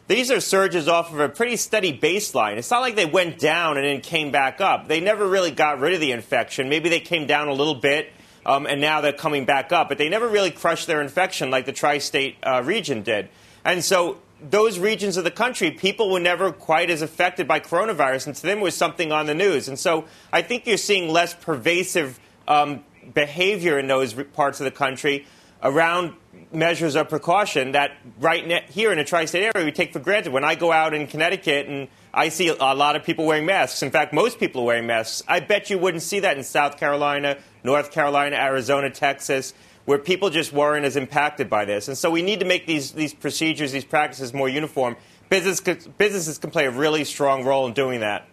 These 0.07 0.31
are 0.31 0.39
surges 0.39 0.87
off 0.87 1.13
of 1.13 1.19
a 1.19 1.29
pretty 1.29 1.57
steady 1.57 1.97
baseline. 1.97 2.57
It's 2.57 2.71
not 2.71 2.83
like 2.83 2.95
they 2.95 3.07
went 3.07 3.41
down 3.41 3.79
and 3.79 3.85
then 3.85 4.01
came 4.01 4.31
back 4.31 4.61
up. 4.61 4.87
They 4.87 5.01
never 5.01 5.27
really 5.27 5.51
got 5.51 5.81
rid 5.81 5.95
of 5.95 6.01
the 6.01 6.13
infection. 6.13 6.69
Maybe 6.69 6.89
they 6.89 7.01
came 7.01 7.27
down 7.27 7.49
a 7.49 7.53
little 7.53 7.75
bit, 7.75 8.13
um, 8.47 8.67
and 8.67 8.81
now 8.81 9.01
they're 9.01 9.13
coming 9.13 9.45
back 9.45 9.73
up. 9.73 9.89
But 9.89 9.99
they 9.99 10.09
never 10.09 10.29
really 10.29 10.53
crushed 10.53 10.87
their 10.87 11.03
infection 11.03 11.51
like 11.51 11.67
the 11.67 11.73
tri 11.73 11.99
state 11.99 12.37
uh, 12.45 12.63
region 12.65 13.03
did. 13.03 13.29
And 13.65 13.83
so 13.83 14.19
those 14.51 14.79
regions 14.79 15.17
of 15.17 15.25
the 15.25 15.31
country, 15.31 15.71
people 15.71 16.11
were 16.11 16.21
never 16.21 16.53
quite 16.53 16.91
as 16.91 17.03
affected 17.03 17.47
by 17.47 17.61
coronavirus, 17.61 18.27
and 18.27 18.37
to 18.37 18.43
them 18.43 18.59
it 18.59 18.63
was 18.63 18.77
something 18.77 19.13
on 19.13 19.27
the 19.27 19.35
news. 19.35 19.69
And 19.69 19.79
so 19.79 20.05
I 20.33 20.43
think 20.43 20.67
you're 20.67 20.77
seeing 20.77 21.13
less 21.13 21.35
pervasive 21.35 22.19
um, 22.49 22.85
behavior 23.15 23.79
in 23.79 23.87
those 23.87 24.15
parts 24.15 24.61
of 24.61 24.65
the 24.65 24.71
country. 24.71 25.27
around 25.63 26.15
measures 26.51 26.97
of 26.97 27.09
precaution 27.09 27.73
that 27.73 27.93
right 28.19 28.69
here 28.69 28.93
in 28.93 28.99
a 28.99 29.05
tri-state 29.05 29.53
area 29.55 29.65
we 29.65 29.73
take 29.73 29.93
for 29.93 30.01
granted. 30.01 30.33
When 30.33 30.45
I 30.45 30.55
go 30.55 30.73
out 30.73 30.93
in 30.93 31.07
Connecticut 31.07 31.67
and 31.67 31.89
I 32.13 32.29
see 32.29 32.49
a 32.49 32.55
lot 32.55 32.97
of 32.97 33.05
people 33.05 33.25
wearing 33.25 33.47
masks. 33.47 33.83
In 33.83 33.91
fact, 33.91 34.13
most 34.13 34.39
people 34.39 34.63
are 34.63 34.67
wearing 34.67 34.87
masks. 34.87 35.23
I 35.29 35.41
bet 35.41 35.71
you 35.71 35.79
wouldn't 35.79 36.03
see 36.03 36.21
that 36.21 36.37
in 36.37 36.45
South 36.45 36.79
Carolina, 36.79 37.39
North 37.65 37.91
Carolina, 37.91 38.37
Arizona, 38.37 38.91
Texas, 38.91 39.55
where 39.85 39.99
people 39.99 40.31
just 40.31 40.53
weren't 40.53 40.85
as 40.85 40.97
impacted 40.97 41.51
by 41.51 41.65
this. 41.65 41.89
And 41.89 41.99
so 41.99 42.11
we 42.11 42.23
need 42.23 42.41
to 42.41 42.47
make 42.47 42.67
these, 42.67 42.93
these 42.93 43.15
procedures, 43.15 43.73
these 43.73 43.85
practices 43.85 44.33
more 44.33 44.49
uniform. 44.49 44.97
Business, 45.29 45.61
businesses 45.61 46.39
can 46.39 46.51
play 46.51 46.67
a 46.67 46.71
really 46.71 47.05
strong 47.05 47.45
role 47.45 47.67
in 47.67 47.73
doing 47.73 48.01
that. 48.01 48.29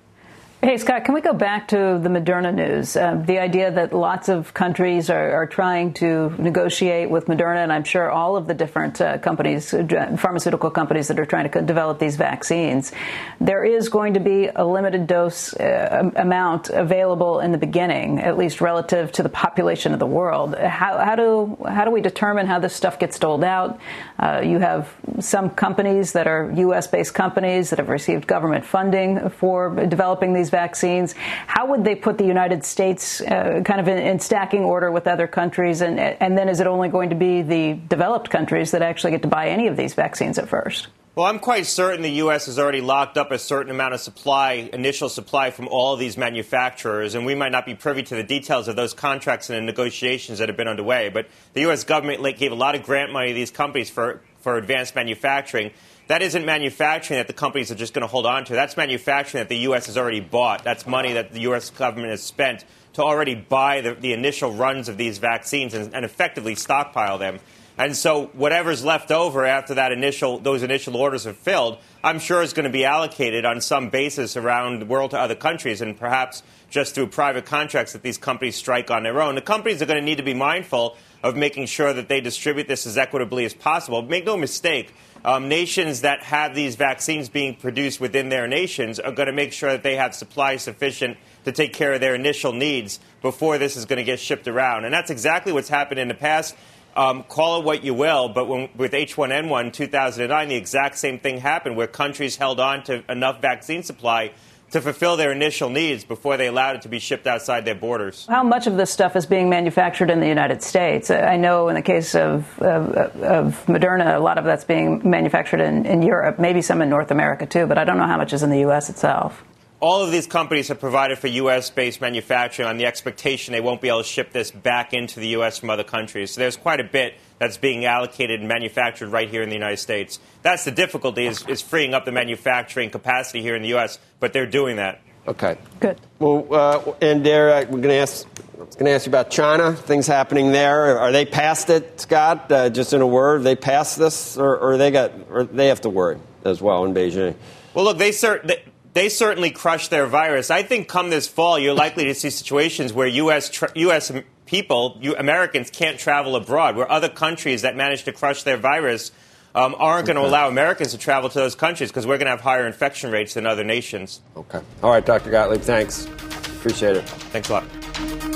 Hey, 0.61 0.77
Scott, 0.77 1.05
can 1.05 1.13
we 1.13 1.21
go 1.21 1.31
back 1.31 1.69
to 1.69 1.77
the 2.03 2.09
Moderna 2.09 2.53
news? 2.53 2.97
Uh, 2.97 3.15
the 3.15 3.39
idea 3.39 3.71
that 3.71 3.93
lots 3.93 4.27
of 4.27 4.53
countries 4.53 5.09
are, 5.09 5.31
are, 5.31 5.47
trying 5.47 5.93
to 5.93 6.35
negotiate 6.37 7.09
with 7.09 7.27
Moderna, 7.27 7.63
and 7.63 7.71
I'm 7.71 7.85
sure 7.85 8.11
all 8.11 8.35
of 8.35 8.45
the 8.45 8.53
different 8.53 8.99
uh, 8.99 9.19
companies, 9.19 9.73
uh, 9.73 10.17
pharmaceutical 10.19 10.69
companies 10.69 11.07
that 11.07 11.17
are 11.17 11.25
trying 11.25 11.49
to 11.49 11.61
develop 11.61 11.97
these 11.97 12.17
vaccines. 12.17 12.91
There 13.39 13.63
is 13.63 13.87
going 13.87 14.15
to 14.15 14.19
be 14.19 14.49
a 14.53 14.65
limited 14.65 15.07
dose 15.07 15.53
uh, 15.53 16.11
amount 16.17 16.69
available 16.71 17.39
in 17.39 17.53
the 17.53 17.57
beginning, 17.57 18.19
at 18.19 18.37
least 18.37 18.59
relative 18.59 19.13
to 19.13 19.23
the 19.23 19.29
population 19.29 19.93
of 19.93 19.99
the 19.99 20.07
world. 20.07 20.55
How, 20.57 20.97
how 20.97 21.15
do, 21.15 21.57
how 21.69 21.85
do 21.85 21.91
we 21.91 22.01
determine 22.01 22.47
how 22.47 22.59
this 22.59 22.75
stuff 22.75 22.99
gets 22.99 23.17
doled 23.17 23.45
out? 23.45 23.79
Uh, 24.19 24.41
you 24.43 24.59
have 24.59 24.93
some 25.21 25.51
companies 25.51 26.11
that 26.11 26.27
are 26.27 26.51
U.S. 26.57 26.85
based 26.87 27.13
companies 27.13 27.69
that 27.69 27.79
have 27.79 27.87
received 27.87 28.27
government 28.27 28.65
funding 28.65 29.29
for 29.29 29.73
developing 29.85 30.33
these 30.33 30.48
vaccines. 30.49 31.13
How 31.47 31.67
would 31.67 31.83
they 31.83 31.95
put 31.95 32.17
the 32.17 32.25
United 32.25 32.63
States 32.65 33.21
uh, 33.21 33.61
kind 33.63 33.79
of 33.79 33.87
in, 33.87 33.97
in, 33.97 34.19
stacking 34.19 34.63
order 34.63 34.91
with 34.91 35.07
other 35.07 35.27
countries? 35.27 35.81
And, 35.81 35.99
and 35.99 36.37
then 36.37 36.49
is 36.49 36.59
it 36.59 36.67
only 36.67 36.89
going 36.89 37.09
to 37.09 37.15
be 37.15 37.41
the 37.41 37.79
developed 37.87 38.29
countries 38.29 38.71
that 38.71 38.81
actually 38.81 39.11
get 39.11 39.21
to 39.21 39.27
buy 39.27 39.47
any 39.47 39.67
of 39.67 39.77
these 39.77 39.93
vaccines 39.93 40.37
at 40.37 40.49
first? 40.49 40.87
Well, 41.19 41.27
I'm 41.27 41.39
quite 41.39 41.65
certain 41.65 42.01
the 42.01 42.11
U.S. 42.11 42.45
has 42.45 42.57
already 42.57 42.79
locked 42.79 43.17
up 43.17 43.31
a 43.31 43.37
certain 43.37 43.71
amount 43.71 43.93
of 43.93 43.99
supply, 43.99 44.69
initial 44.71 45.09
supply 45.09 45.51
from 45.51 45.67
all 45.67 45.93
of 45.93 45.99
these 45.99 46.15
manufacturers, 46.17 47.13
and 47.13 47.25
we 47.25 47.35
might 47.35 47.51
not 47.51 47.65
be 47.65 47.75
privy 47.75 48.03
to 48.03 48.15
the 48.15 48.23
details 48.23 48.69
of 48.69 48.77
those 48.77 48.93
contracts 48.93 49.49
and 49.49 49.57
the 49.57 49.61
negotiations 49.61 50.39
that 50.39 50.47
have 50.47 50.55
been 50.55 50.69
underway. 50.69 51.09
But 51.09 51.27
the 51.51 51.61
U.S. 51.61 51.83
government 51.83 52.23
gave 52.37 52.53
a 52.53 52.55
lot 52.55 52.75
of 52.75 52.83
grant 52.83 53.11
money 53.11 53.29
to 53.29 53.33
these 53.33 53.51
companies 53.51 53.89
for, 53.89 54.21
for 54.39 54.57
advanced 54.57 54.95
manufacturing. 54.95 55.71
That 56.09 56.23
isn't 56.23 56.43
manufacturing 56.43 57.19
that 57.19 57.27
the 57.27 57.33
companies 57.33 57.69
are 57.69 57.75
just 57.75 57.93
going 57.93 58.01
to 58.01 58.07
hold 58.07 58.25
on 58.25 58.43
to. 58.45 58.53
That's 58.53 58.75
manufacturing 58.75 59.43
that 59.43 59.49
the 59.49 59.59
U.S. 59.59 59.85
has 59.85 59.95
already 59.95 60.21
bought. 60.21 60.63
That's 60.63 60.87
money 60.87 61.13
that 61.13 61.33
the 61.33 61.41
U.S. 61.41 61.69
government 61.69 62.09
has 62.09 62.23
spent 62.23 62.65
to 62.93 63.03
already 63.03 63.35
buy 63.35 63.81
the, 63.81 63.93
the 63.93 64.13
initial 64.13 64.51
runs 64.51 64.89
of 64.89 64.97
these 64.97 65.19
vaccines 65.19 65.75
and, 65.75 65.93
and 65.93 66.03
effectively 66.03 66.55
stockpile 66.55 67.19
them. 67.19 67.39
And 67.77 67.95
so 67.95 68.25
whatever's 68.33 68.83
left 68.83 69.11
over 69.11 69.45
after 69.45 69.75
that 69.75 69.91
initial, 69.91 70.39
those 70.39 70.63
initial 70.63 70.97
orders 70.97 71.27
are 71.27 71.33
filled, 71.33 71.77
I'm 72.03 72.17
sure 72.17 72.41
is 72.41 72.53
going 72.53 72.65
to 72.65 72.71
be 72.71 72.85
allocated 72.85 73.45
on 73.45 73.61
some 73.61 73.89
basis 73.89 74.35
around 74.35 74.81
the 74.81 74.85
world 74.87 75.11
to 75.11 75.19
other 75.19 75.35
countries 75.35 75.79
and 75.79 75.95
perhaps 75.95 76.41
just 76.71 76.95
through 76.95 77.07
private 77.07 77.45
contracts 77.45 77.93
that 77.93 78.01
these 78.01 78.17
companies 78.17 78.55
strike 78.55 78.89
on 78.89 79.03
their 79.03 79.21
own. 79.21 79.35
The 79.35 79.41
companies 79.41 79.81
are 79.81 79.85
going 79.85 79.99
to 79.99 80.05
need 80.05 80.17
to 80.17 80.23
be 80.23 80.33
mindful 80.33 80.97
of 81.23 81.35
making 81.35 81.67
sure 81.67 81.93
that 81.93 82.09
they 82.09 82.19
distribute 82.19 82.67
this 82.67 82.87
as 82.87 82.97
equitably 82.97 83.45
as 83.45 83.53
possible. 83.53 84.01
Make 84.01 84.25
no 84.25 84.37
mistake, 84.37 84.93
um, 85.25 85.49
nations 85.49 86.01
that 86.01 86.21
have 86.23 86.55
these 86.55 86.75
vaccines 86.75 87.29
being 87.29 87.55
produced 87.55 87.99
within 87.99 88.29
their 88.29 88.47
nations 88.47 88.99
are 88.99 89.11
going 89.11 89.27
to 89.27 89.33
make 89.33 89.51
sure 89.51 89.71
that 89.71 89.83
they 89.83 89.95
have 89.95 90.15
supply 90.15 90.57
sufficient 90.57 91.17
to 91.45 91.51
take 91.51 91.73
care 91.73 91.93
of 91.93 92.01
their 92.01 92.15
initial 92.15 92.53
needs 92.53 92.99
before 93.21 93.57
this 93.57 93.75
is 93.75 93.85
going 93.85 93.97
to 93.97 94.03
get 94.03 94.19
shipped 94.19 94.47
around. 94.47 94.85
And 94.85 94.93
that's 94.93 95.09
exactly 95.09 95.51
what's 95.51 95.69
happened 95.69 95.99
in 95.99 96.07
the 96.07 96.13
past. 96.13 96.55
Um, 96.95 97.23
call 97.23 97.61
it 97.61 97.65
what 97.65 97.83
you 97.83 97.93
will, 97.93 98.29
but 98.29 98.47
when, 98.47 98.69
with 98.75 98.93
H1N1 98.93 99.65
in 99.65 99.71
2009, 99.71 100.47
the 100.47 100.55
exact 100.55 100.97
same 100.97 101.19
thing 101.19 101.39
happened 101.39 101.77
where 101.77 101.87
countries 101.87 102.35
held 102.35 102.59
on 102.59 102.83
to 102.85 103.03
enough 103.09 103.41
vaccine 103.41 103.83
supply 103.83 104.31
to 104.71 104.81
fulfill 104.81 105.17
their 105.17 105.31
initial 105.31 105.69
needs 105.69 106.03
before 106.03 106.37
they 106.37 106.47
allowed 106.47 106.75
it 106.77 106.81
to 106.83 106.89
be 106.89 106.99
shipped 106.99 107.27
outside 107.27 107.65
their 107.65 107.75
borders. 107.75 108.25
How 108.27 108.43
much 108.43 108.67
of 108.67 108.77
this 108.77 108.91
stuff 108.91 109.15
is 109.15 109.25
being 109.25 109.49
manufactured 109.49 110.09
in 110.09 110.19
the 110.19 110.27
United 110.27 110.61
States? 110.61 111.09
I 111.09 111.37
know 111.37 111.69
in 111.69 111.75
the 111.75 111.81
case 111.81 112.15
of, 112.15 112.59
of, 112.61 112.95
of 113.21 113.65
Moderna, 113.65 114.15
a 114.15 114.19
lot 114.19 114.37
of 114.37 114.45
that's 114.45 114.63
being 114.63 115.01
manufactured 115.09 115.61
in, 115.61 115.85
in 115.85 116.01
Europe, 116.01 116.39
maybe 116.39 116.61
some 116.61 116.81
in 116.81 116.89
North 116.89 117.11
America 117.11 117.45
too, 117.45 117.65
but 117.65 117.77
I 117.77 117.83
don't 117.83 117.97
know 117.97 118.07
how 118.07 118.17
much 118.17 118.33
is 118.33 118.43
in 118.43 118.49
the 118.49 118.59
U.S. 118.59 118.89
itself 118.89 119.43
all 119.81 120.03
of 120.03 120.11
these 120.11 120.27
companies 120.27 120.67
have 120.67 120.79
provided 120.79 121.17
for 121.19 121.27
U.S. 121.27 121.69
based 121.69 122.01
manufacturing 122.01 122.67
on 122.67 122.77
the 122.77 122.85
expectation 122.85 123.53
they 123.53 123.61
won't 123.61 123.81
be 123.81 123.87
able 123.87 123.99
to 123.99 124.07
ship 124.07 124.33
this 124.33 124.51
back 124.51 124.93
into 124.93 125.19
the 125.19 125.29
U.S. 125.29 125.57
from 125.59 125.69
other 125.69 125.83
countries. 125.83 126.31
So 126.31 126.41
there's 126.41 126.57
quite 126.57 126.79
a 126.79 126.83
bit 126.83 127.15
that's 127.37 127.57
being 127.57 127.85
allocated 127.85 128.39
and 128.39 128.49
manufactured 128.49 129.09
right 129.09 129.29
here 129.29 129.41
in 129.41 129.49
the 129.49 129.55
United 129.55 129.77
States. 129.77 130.19
That's 130.41 130.65
the 130.65 130.71
difficulty 130.71 131.25
is, 131.25 131.45
is 131.47 131.61
freeing 131.61 131.93
up 131.93 132.05
the 132.05 132.11
manufacturing 132.11 132.89
capacity 132.89 133.41
here 133.41 133.55
in 133.55 133.61
the 133.61 133.69
U.S., 133.69 133.99
but 134.19 134.33
they're 134.33 134.45
doing 134.45 134.75
that. 134.75 135.01
Okay. 135.27 135.57
Good. 135.79 135.99
Well, 136.17 136.47
uh, 136.51 136.93
and 137.01 137.25
there, 137.25 137.51
uh, 137.51 137.61
we're 137.61 137.81
going 137.81 137.83
to 137.83 137.95
ask. 137.95 138.27
I 138.55 138.63
was 138.63 138.75
going 138.75 138.85
to 138.85 138.91
ask 138.91 139.05
you 139.05 139.11
about 139.11 139.29
China. 139.29 139.73
Things 139.73 140.05
happening 140.07 140.51
there. 140.51 140.99
Are 140.99 141.11
they 141.11 141.25
past 141.25 141.69
it, 141.69 142.01
Scott? 142.01 142.51
Uh, 142.51 142.69
just 142.69 142.93
in 142.93 143.01
a 143.01 143.07
word, 143.07 143.43
they 143.43 143.55
passed 143.55 143.97
this, 143.97 144.37
or, 144.37 144.57
or 144.57 144.77
they 144.77 144.91
got, 144.91 145.11
or 145.29 145.43
they 145.43 145.67
have 145.67 145.81
to 145.81 145.89
worry 145.89 146.19
as 146.43 146.61
well 146.61 146.83
in 146.85 146.93
Beijing. 146.93 147.35
Well, 147.73 147.85
look, 147.85 147.97
they, 147.97 148.09
cert- 148.09 148.59
they 148.93 149.09
certainly 149.09 149.51
crushed 149.51 149.89
their 149.89 150.05
virus. 150.05 150.49
I 150.49 150.63
think 150.63 150.87
come 150.87 151.09
this 151.09 151.27
fall, 151.27 151.59
you're 151.59 151.73
likely 151.73 152.05
to 152.05 152.15
see 152.15 152.29
situations 152.29 152.93
where 152.93 153.07
U.S. 153.07 153.49
Tra- 153.49 153.71
U.S. 153.75 154.11
people, 154.45 154.97
you, 155.01 155.15
Americans, 155.15 155.69
can't 155.69 155.99
travel 155.99 156.35
abroad, 156.35 156.75
where 156.75 156.91
other 156.91 157.09
countries 157.09 157.61
that 157.61 157.75
managed 157.75 158.05
to 158.05 158.11
crush 158.11 158.43
their 158.43 158.57
virus 158.57 159.11
um, 159.55 159.75
aren't 159.77 160.07
going 160.07 160.15
to 160.15 160.25
allow 160.25 160.47
Americans 160.47 160.91
to 160.91 160.97
travel 160.97 161.29
to 161.29 161.37
those 161.37 161.55
countries 161.55 161.89
because 161.89 162.05
we're 162.05 162.17
going 162.17 162.27
to 162.27 162.31
have 162.31 162.41
higher 162.41 162.67
infection 162.67 163.11
rates 163.11 163.33
than 163.33 163.45
other 163.45 163.63
nations. 163.63 164.21
Okay. 164.35 164.61
All 164.83 164.91
right, 164.91 165.05
Dr. 165.05 165.31
Gottlieb, 165.31 165.61
thanks. 165.61 166.05
Appreciate 166.05 166.97
it. 166.97 167.09
Thanks 167.09 167.49
a 167.49 167.53
lot. 167.53 168.28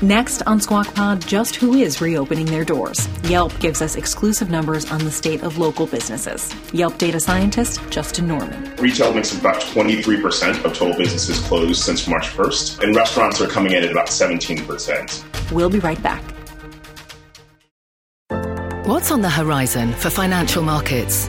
Next 0.00 0.42
on 0.42 0.60
Squawk 0.60 0.94
Pod, 0.94 1.20
just 1.26 1.56
who 1.56 1.74
is 1.74 2.00
reopening 2.00 2.46
their 2.46 2.64
doors. 2.64 3.08
Yelp 3.24 3.58
gives 3.58 3.82
us 3.82 3.96
exclusive 3.96 4.48
numbers 4.48 4.88
on 4.92 5.02
the 5.04 5.10
state 5.10 5.42
of 5.42 5.58
local 5.58 5.86
businesses. 5.86 6.54
Yelp 6.72 6.98
data 6.98 7.18
scientist 7.18 7.80
Justin 7.90 8.28
Norman. 8.28 8.76
Retail 8.76 9.12
makes 9.12 9.36
about 9.36 9.60
23% 9.60 10.64
of 10.64 10.72
total 10.72 10.96
businesses 10.96 11.40
closed 11.40 11.82
since 11.82 12.06
March 12.06 12.28
1st, 12.28 12.84
and 12.84 12.94
restaurants 12.94 13.40
are 13.40 13.48
coming 13.48 13.72
in 13.72 13.82
at 13.82 13.90
about 13.90 14.06
17%. 14.06 15.50
We'll 15.50 15.68
be 15.68 15.80
right 15.80 16.00
back. 16.00 16.22
What's 18.86 19.10
on 19.10 19.20
the 19.20 19.30
horizon 19.30 19.92
for 19.94 20.10
financial 20.10 20.62
markets? 20.62 21.28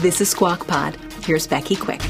This 0.00 0.20
is 0.20 0.30
Squawk 0.30 0.64
Pod. 0.68 0.96
Here's 1.24 1.48
Becky 1.48 1.74
Quick. 1.74 2.00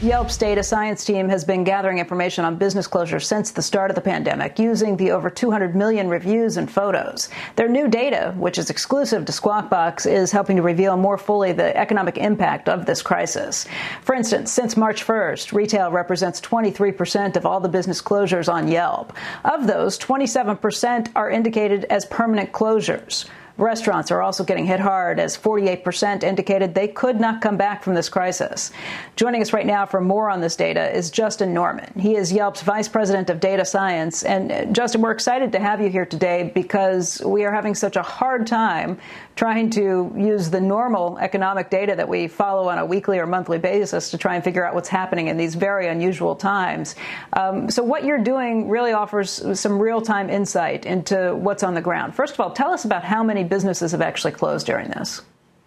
Yelp's 0.00 0.38
data 0.38 0.62
science 0.62 1.04
team 1.04 1.28
has 1.28 1.44
been 1.44 1.62
gathering 1.62 1.98
information 1.98 2.42
on 2.46 2.56
business 2.56 2.88
closures 2.88 3.24
since 3.24 3.50
the 3.50 3.60
start 3.60 3.90
of 3.90 3.94
the 3.94 4.00
pandemic 4.00 4.58
using 4.58 4.96
the 4.96 5.10
over 5.10 5.28
200 5.28 5.76
million 5.76 6.08
reviews 6.08 6.56
and 6.56 6.70
photos. 6.70 7.28
Their 7.56 7.68
new 7.68 7.86
data, 7.86 8.32
which 8.38 8.56
is 8.56 8.70
exclusive 8.70 9.26
to 9.26 9.32
Squawk 9.32 9.68
Box, 9.68 10.06
is 10.06 10.32
helping 10.32 10.56
to 10.56 10.62
reveal 10.62 10.96
more 10.96 11.18
fully 11.18 11.52
the 11.52 11.76
economic 11.76 12.16
impact 12.16 12.66
of 12.66 12.86
this 12.86 13.02
crisis. 13.02 13.66
For 14.00 14.14
instance, 14.14 14.50
since 14.50 14.74
March 14.74 15.04
1st, 15.04 15.52
retail 15.52 15.90
represents 15.90 16.40
23% 16.40 17.36
of 17.36 17.44
all 17.44 17.60
the 17.60 17.68
business 17.68 18.00
closures 18.00 18.50
on 18.50 18.68
Yelp. 18.68 19.12
Of 19.44 19.66
those, 19.66 19.98
27% 19.98 21.10
are 21.14 21.28
indicated 21.28 21.84
as 21.90 22.06
permanent 22.06 22.52
closures. 22.52 23.28
Restaurants 23.58 24.10
are 24.10 24.20
also 24.20 24.44
getting 24.44 24.66
hit 24.66 24.80
hard, 24.80 25.18
as 25.18 25.36
48% 25.36 26.22
indicated 26.22 26.74
they 26.74 26.88
could 26.88 27.18
not 27.18 27.40
come 27.40 27.56
back 27.56 27.82
from 27.82 27.94
this 27.94 28.10
crisis. 28.10 28.70
Joining 29.16 29.40
us 29.40 29.54
right 29.54 29.64
now 29.64 29.86
for 29.86 30.00
more 30.00 30.28
on 30.28 30.42
this 30.42 30.56
data 30.56 30.94
is 30.94 31.10
Justin 31.10 31.54
Norman. 31.54 31.90
He 31.98 32.16
is 32.16 32.30
Yelp's 32.30 32.60
Vice 32.60 32.86
President 32.86 33.30
of 33.30 33.40
Data 33.40 33.64
Science. 33.64 34.24
And 34.24 34.52
uh, 34.52 34.64
Justin, 34.66 35.00
we're 35.00 35.12
excited 35.12 35.52
to 35.52 35.58
have 35.58 35.80
you 35.80 35.88
here 35.88 36.04
today 36.04 36.52
because 36.54 37.22
we 37.24 37.44
are 37.44 37.52
having 37.52 37.74
such 37.74 37.96
a 37.96 38.02
hard 38.02 38.46
time 38.46 38.98
trying 39.36 39.70
to 39.70 40.12
use 40.16 40.50
the 40.50 40.60
normal 40.60 41.18
economic 41.18 41.70
data 41.70 41.94
that 41.94 42.08
we 42.08 42.28
follow 42.28 42.68
on 42.68 42.78
a 42.78 42.84
weekly 42.84 43.18
or 43.18 43.26
monthly 43.26 43.58
basis 43.58 44.10
to 44.10 44.18
try 44.18 44.34
and 44.34 44.44
figure 44.44 44.66
out 44.66 44.74
what's 44.74 44.88
happening 44.88 45.28
in 45.28 45.36
these 45.36 45.54
very 45.54 45.88
unusual 45.88 46.34
times. 46.34 46.94
Um, 47.34 47.70
so, 47.70 47.82
what 47.82 48.04
you're 48.04 48.22
doing 48.22 48.68
really 48.68 48.92
offers 48.92 49.58
some 49.58 49.78
real 49.78 50.00
time 50.00 50.28
insight 50.28 50.86
into 50.86 51.34
what's 51.36 51.62
on 51.62 51.74
the 51.74 51.82
ground. 51.82 52.14
First 52.14 52.34
of 52.34 52.40
all, 52.40 52.50
tell 52.50 52.72
us 52.72 52.84
about 52.84 53.04
how 53.04 53.22
many 53.22 53.45
businesses 53.46 53.92
have 53.92 54.00
actually 54.00 54.32
closed 54.32 54.66
during 54.66 54.88
this. 54.90 55.22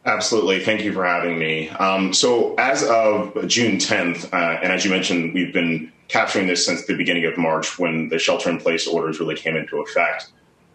Absolutely. 0.05 0.63
Thank 0.63 0.83
you 0.83 0.93
for 0.93 1.05
having 1.05 1.37
me. 1.37 1.69
Um, 1.69 2.13
so, 2.13 2.55
as 2.55 2.83
of 2.83 3.47
June 3.47 3.77
10th, 3.77 4.33
uh, 4.33 4.59
and 4.61 4.71
as 4.71 4.85
you 4.85 4.91
mentioned, 4.91 5.33
we've 5.33 5.53
been 5.53 5.91
capturing 6.07 6.47
this 6.47 6.65
since 6.65 6.85
the 6.85 6.95
beginning 6.95 7.25
of 7.25 7.37
March 7.37 7.77
when 7.77 8.09
the 8.09 8.17
shelter 8.17 8.49
in 8.49 8.59
place 8.59 8.87
orders 8.87 9.19
really 9.19 9.35
came 9.35 9.55
into 9.55 9.79
effect 9.81 10.31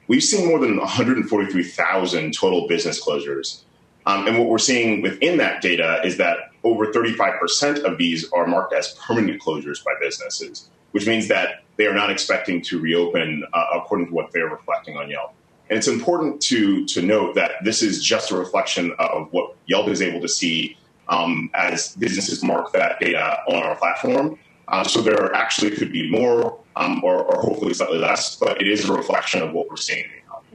we've 0.09 0.23
seen 0.23 0.47
more 0.47 0.59
than 0.59 0.77
143,000 0.79 2.33
total 2.33 2.69
business 2.69 3.03
closures. 3.03 3.63
Um, 4.07 4.27
and 4.27 4.39
what 4.39 4.49
we're 4.49 4.59
seeing 4.59 5.01
within 5.01 5.39
that 5.39 5.63
data 5.63 6.01
is 6.05 6.19
that 6.19 6.37
over 6.63 6.87
35% 6.87 7.85
of 7.85 7.99
these 7.99 8.31
are 8.33 8.47
marked 8.47 8.75
as 8.75 8.95
permanent 9.07 9.41
closures 9.41 9.83
by 9.83 9.93
businesses, 10.01 10.69
which 10.93 11.07
means 11.07 11.29
that 11.29 11.63
they 11.77 11.87
are 11.87 11.95
not 11.95 12.11
expecting 12.11 12.61
to 12.63 12.79
reopen 12.79 13.45
uh, 13.53 13.65
according 13.75 14.09
to 14.09 14.13
what 14.13 14.31
they're 14.33 14.49
reflecting 14.49 14.97
on 14.97 15.11
Yelp. 15.11 15.35
And 15.71 15.79
it's 15.79 15.89
important 15.89 16.41
to, 16.43 16.85
to 16.87 17.03
note 17.03 17.35
that 17.37 17.53
this 17.65 17.83
is 17.83 18.03
just 18.03 18.31
a 18.31 18.37
reflection 18.37 18.93
of 18.99 19.29
what 19.33 19.57
Yelp 19.67 19.89
is 19.89 20.03
able 20.03 20.21
to 20.21 20.29
see 20.29 20.77
um, 21.09 21.51
as 21.55 21.97
businesses 21.97 22.43
mark 22.43 22.73
that 22.73 23.01
data 23.01 23.39
on 23.49 23.63
our 23.63 23.77
platform. 23.77 24.39
Uh, 24.69 24.85
so 24.85 25.01
there 25.03 25.35
actually 25.35 25.71
could 25.71 25.93
be 25.93 26.11
more 26.11 26.59
um, 26.77 27.03
or, 27.05 27.23
or, 27.23 27.41
hopefully 27.41 27.75
slightly 27.75 27.99
less, 27.99 28.37
but 28.37 28.61
it 28.61 28.67
is 28.67 28.89
a 28.89 28.93
reflection 28.93 29.43
of 29.43 29.53
what 29.53 29.69
we're 29.69 29.77
seeing. 29.77 30.07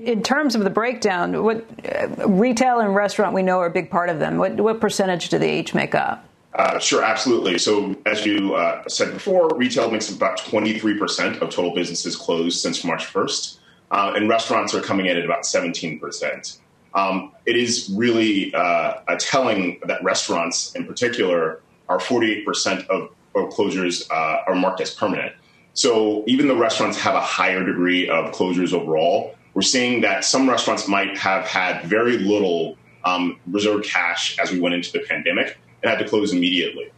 In 0.03 0.23
terms 0.23 0.55
of 0.55 0.63
the 0.63 0.69
breakdown, 0.69 1.43
what 1.43 1.65
uh, 1.85 2.27
retail 2.27 2.79
and 2.79 2.95
restaurant 2.95 3.33
we 3.33 3.43
know 3.43 3.59
are 3.59 3.67
a 3.67 3.71
big 3.71 3.89
part 3.89 4.09
of 4.09 4.19
them. 4.19 4.37
What, 4.37 4.59
what 4.59 4.81
percentage 4.81 5.29
do 5.29 5.37
they 5.37 5.59
each 5.59 5.73
make 5.73 5.93
up? 5.93 6.25
Uh, 6.55 6.79
sure, 6.79 7.03
absolutely. 7.03 7.57
So, 7.57 7.95
as 8.05 8.25
you 8.25 8.55
uh, 8.55 8.87
said 8.87 9.13
before, 9.13 9.49
retail 9.55 9.91
makes 9.91 10.09
about 10.09 10.39
23% 10.39 11.41
of 11.41 11.49
total 11.51 11.73
businesses 11.73 12.15
closed 12.15 12.59
since 12.59 12.83
March 12.83 13.05
1st, 13.05 13.58
uh, 13.91 14.13
and 14.15 14.29
restaurants 14.29 14.73
are 14.73 14.81
coming 14.81 15.05
in 15.05 15.17
at 15.17 15.25
about 15.25 15.43
17%. 15.43 16.57
Um, 16.93 17.31
it 17.45 17.55
is 17.55 17.91
really 17.95 18.53
uh, 18.53 19.01
telling 19.19 19.79
that 19.85 20.03
restaurants, 20.03 20.73
in 20.75 20.85
particular, 20.85 21.61
are 21.87 21.99
48% 21.99 22.87
of, 22.87 23.09
of 23.35 23.49
closures 23.53 24.09
uh, 24.09 24.43
are 24.47 24.55
marked 24.55 24.81
as 24.81 24.93
permanent. 24.93 25.33
So 25.73 26.23
even 26.27 26.47
though 26.47 26.57
restaurants 26.57 26.99
have 27.01 27.15
a 27.15 27.21
higher 27.21 27.63
degree 27.63 28.09
of 28.09 28.33
closures 28.33 28.73
overall, 28.73 29.35
we're 29.53 29.61
seeing 29.61 30.01
that 30.01 30.23
some 30.23 30.49
restaurants 30.49 30.87
might 30.87 31.17
have 31.17 31.45
had 31.45 31.83
very 31.85 32.17
little 32.17 32.77
um, 33.03 33.39
reserved 33.47 33.85
cash 33.85 34.37
as 34.39 34.51
we 34.51 34.59
went 34.59 34.75
into 34.75 34.91
the 34.91 34.99
pandemic 34.99 35.57
and 35.81 35.89
had 35.89 35.99
to 35.99 36.07
close 36.07 36.33
immediately. 36.33 36.91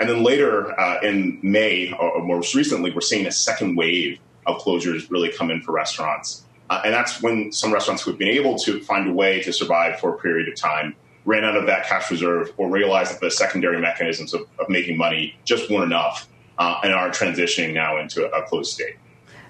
And 0.00 0.08
then 0.08 0.22
later 0.22 0.78
uh, 0.78 1.00
in 1.02 1.40
May, 1.42 1.92
or 1.92 2.22
most 2.22 2.54
recently, 2.54 2.92
we're 2.92 3.00
seeing 3.00 3.26
a 3.26 3.32
second 3.32 3.76
wave 3.76 4.18
of 4.48 4.60
closures 4.62 5.10
really 5.10 5.30
come 5.30 5.50
in 5.50 5.60
for 5.60 5.72
restaurants. 5.72 6.44
Uh, 6.70 6.82
and 6.84 6.92
that's 6.92 7.22
when 7.22 7.52
some 7.52 7.72
restaurants 7.72 8.02
who 8.02 8.10
have 8.10 8.18
been 8.18 8.28
able 8.28 8.58
to 8.58 8.80
find 8.80 9.08
a 9.08 9.12
way 9.12 9.40
to 9.42 9.52
survive 9.52 9.98
for 10.00 10.14
a 10.14 10.18
period 10.18 10.48
of 10.48 10.56
time 10.56 10.94
ran 11.24 11.44
out 11.44 11.56
of 11.56 11.66
that 11.66 11.86
cash 11.86 12.10
reserve 12.10 12.52
or 12.56 12.70
realized 12.70 13.12
that 13.12 13.20
the 13.20 13.30
secondary 13.30 13.80
mechanisms 13.80 14.34
of, 14.34 14.42
of 14.58 14.68
making 14.68 14.96
money 14.96 15.36
just 15.44 15.70
weren't 15.70 15.84
enough 15.84 16.28
uh, 16.58 16.80
and 16.82 16.92
are 16.92 17.10
transitioning 17.10 17.72
now 17.72 17.98
into 17.98 18.30
a, 18.30 18.42
closed 18.46 18.72
state. 18.72 18.96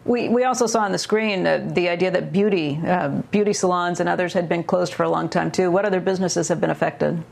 We, 0.04 0.28
we 0.28 0.44
also 0.44 0.66
saw 0.66 0.80
on 0.80 0.92
the 0.92 0.98
screen 0.98 1.46
uh, 1.46 1.68
the 1.72 1.88
idea 1.88 2.10
that 2.10 2.32
beauty, 2.32 2.80
uh, 2.86 3.08
beauty 3.30 3.52
salons 3.52 4.00
and 4.00 4.08
others 4.08 4.32
had 4.32 4.48
been 4.48 4.62
closed 4.64 4.94
for 4.94 5.02
a 5.02 5.08
long 5.08 5.28
time 5.28 5.50
too. 5.50 5.70
What 5.70 5.84
other 5.84 6.00
businesses 6.00 6.48
have 6.48 6.60
been 6.60 6.70
affected? 6.70 7.22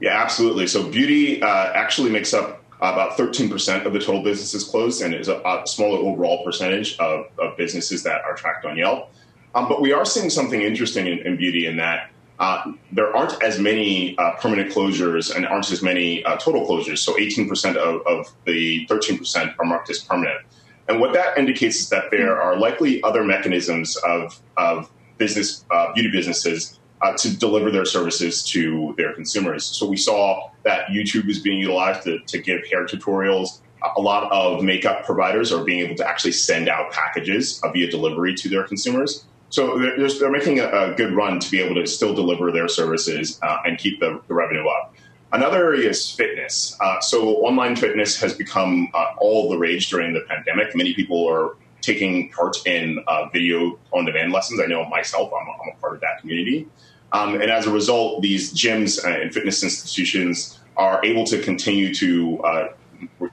Yeah, 0.00 0.20
absolutely. 0.20 0.66
So 0.66 0.88
beauty 0.88 1.42
uh, 1.42 1.72
actually 1.74 2.10
makes 2.10 2.32
up 2.32 2.59
about 2.80 3.18
13% 3.18 3.84
of 3.84 3.92
the 3.92 3.98
total 3.98 4.22
businesses 4.22 4.64
closed 4.64 5.02
and 5.02 5.14
is 5.14 5.28
a, 5.28 5.36
a 5.40 5.62
smaller 5.66 5.98
overall 5.98 6.42
percentage 6.42 6.96
of, 6.98 7.26
of, 7.38 7.56
businesses 7.56 8.02
that 8.04 8.22
are 8.24 8.34
tracked 8.34 8.64
on 8.64 8.76
Yelp. 8.76 9.12
Um, 9.54 9.68
but 9.68 9.82
we 9.82 9.92
are 9.92 10.06
seeing 10.06 10.30
something 10.30 10.62
interesting 10.62 11.06
in, 11.06 11.18
in 11.26 11.36
beauty 11.36 11.66
in 11.66 11.76
that 11.76 12.10
uh, 12.38 12.72
there 12.90 13.14
aren't 13.14 13.40
as 13.42 13.58
many 13.58 14.16
uh, 14.16 14.32
permanent 14.36 14.72
closures 14.72 15.34
and 15.34 15.46
aren't 15.46 15.70
as 15.70 15.82
many 15.82 16.24
uh, 16.24 16.36
total 16.36 16.66
closures. 16.66 16.98
So 16.98 17.14
18% 17.14 17.76
of, 17.76 18.00
of, 18.06 18.32
the 18.46 18.86
13% 18.86 19.54
are 19.58 19.64
marked 19.66 19.90
as 19.90 19.98
permanent. 19.98 20.40
And 20.88 21.00
what 21.00 21.12
that 21.12 21.36
indicates 21.36 21.80
is 21.80 21.88
that 21.90 22.10
there 22.10 22.40
are 22.40 22.56
likely 22.56 23.02
other 23.02 23.24
mechanisms 23.24 23.96
of, 23.98 24.40
of 24.56 24.90
business, 25.18 25.66
uh, 25.70 25.92
beauty 25.92 26.10
businesses 26.10 26.79
uh, 27.02 27.16
to 27.16 27.36
deliver 27.36 27.70
their 27.70 27.84
services 27.84 28.44
to 28.44 28.94
their 28.96 29.12
consumers. 29.14 29.64
So 29.64 29.86
we 29.86 29.96
saw 29.96 30.50
that 30.64 30.88
YouTube 30.88 31.28
is 31.28 31.38
being 31.38 31.60
utilized 31.60 32.02
to, 32.04 32.18
to 32.18 32.38
give 32.38 32.66
hair 32.66 32.86
tutorials. 32.86 33.60
A 33.96 34.00
lot 34.00 34.30
of 34.30 34.62
makeup 34.62 35.06
providers 35.06 35.52
are 35.52 35.64
being 35.64 35.80
able 35.80 35.96
to 35.96 36.06
actually 36.06 36.32
send 36.32 36.68
out 36.68 36.92
packages 36.92 37.60
via 37.72 37.90
delivery 37.90 38.34
to 38.34 38.48
their 38.48 38.64
consumers. 38.64 39.24
So 39.48 39.78
they're, 39.78 40.08
they're 40.08 40.30
making 40.30 40.60
a, 40.60 40.68
a, 40.68 40.94
good 40.94 41.12
run 41.12 41.40
to 41.40 41.50
be 41.50 41.60
able 41.60 41.74
to 41.74 41.86
still 41.86 42.14
deliver 42.14 42.52
their 42.52 42.68
services 42.68 43.40
uh, 43.42 43.58
and 43.64 43.78
keep 43.78 43.98
the, 43.98 44.20
the, 44.28 44.34
revenue 44.34 44.66
up. 44.68 44.94
Another 45.32 45.64
area 45.64 45.88
is 45.88 46.08
fitness. 46.08 46.76
Uh, 46.80 47.00
so 47.00 47.36
online 47.38 47.74
fitness 47.74 48.20
has 48.20 48.32
become 48.32 48.88
uh, 48.94 49.06
all 49.18 49.50
the 49.50 49.58
rage 49.58 49.90
during 49.90 50.12
the 50.12 50.20
pandemic. 50.28 50.76
Many 50.76 50.94
people 50.94 51.26
are 51.28 51.56
taking 51.80 52.30
part 52.30 52.64
in 52.66 53.02
uh, 53.08 53.28
video 53.32 53.78
on 53.92 54.04
demand 54.04 54.32
lessons. 54.32 54.60
I 54.60 54.66
know 54.66 54.84
myself, 54.84 55.32
I'm 55.32 55.48
a, 55.48 55.50
I'm 55.50 55.76
a 55.76 55.80
part 55.80 55.94
of 55.94 56.00
that 56.00 56.20
community. 56.20 56.68
Um, 57.12 57.34
and 57.34 57.50
as 57.50 57.66
a 57.66 57.72
result, 57.72 58.22
these 58.22 58.52
gyms 58.52 59.04
and 59.04 59.32
fitness 59.32 59.62
institutions 59.62 60.58
are 60.76 61.04
able 61.04 61.24
to 61.24 61.40
continue 61.42 61.92
to 61.94 62.40
uh, 62.42 62.68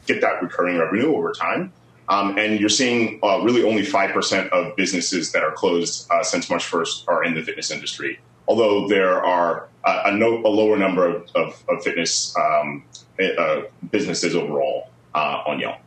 get 0.05 0.21
that 0.21 0.41
recurring 0.41 0.77
revenue 0.77 1.15
over 1.15 1.31
time. 1.31 1.71
Um, 2.09 2.37
and 2.37 2.59
you're 2.59 2.69
seeing 2.69 3.19
uh, 3.21 3.41
really 3.43 3.63
only 3.63 3.83
5% 3.83 4.49
of 4.49 4.75
businesses 4.75 5.31
that 5.33 5.43
are 5.43 5.51
closed 5.51 6.09
uh, 6.09 6.23
since 6.23 6.49
March 6.49 6.65
1st 6.65 7.03
are 7.07 7.23
in 7.23 7.35
the 7.35 7.41
fitness 7.41 7.69
industry, 7.69 8.19
although 8.47 8.87
there 8.87 9.21
are 9.23 9.67
a, 9.85 10.01
a, 10.05 10.11
no, 10.15 10.37
a 10.37 10.47
lower 10.47 10.77
number 10.77 11.05
of, 11.05 11.29
of, 11.35 11.63
of 11.67 11.83
fitness 11.83 12.33
um, 12.37 12.85
uh, 13.19 13.61
businesses 13.91 14.35
overall 14.35 14.89
uh, 15.15 15.43
on 15.45 15.59
Yelp. 15.59 15.77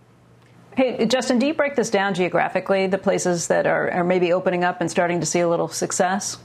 Hey, 0.76 1.04
Justin, 1.06 1.38
do 1.38 1.46
you 1.46 1.54
break 1.54 1.74
this 1.74 1.90
down 1.90 2.14
geographically, 2.14 2.86
the 2.86 2.98
places 2.98 3.48
that 3.48 3.66
are, 3.66 3.90
are 3.90 4.04
maybe 4.04 4.32
opening 4.32 4.62
up 4.62 4.80
and 4.80 4.90
starting 4.90 5.20
to 5.20 5.26
see 5.26 5.40
a 5.40 5.48
little 5.48 5.68
success? 5.68 6.38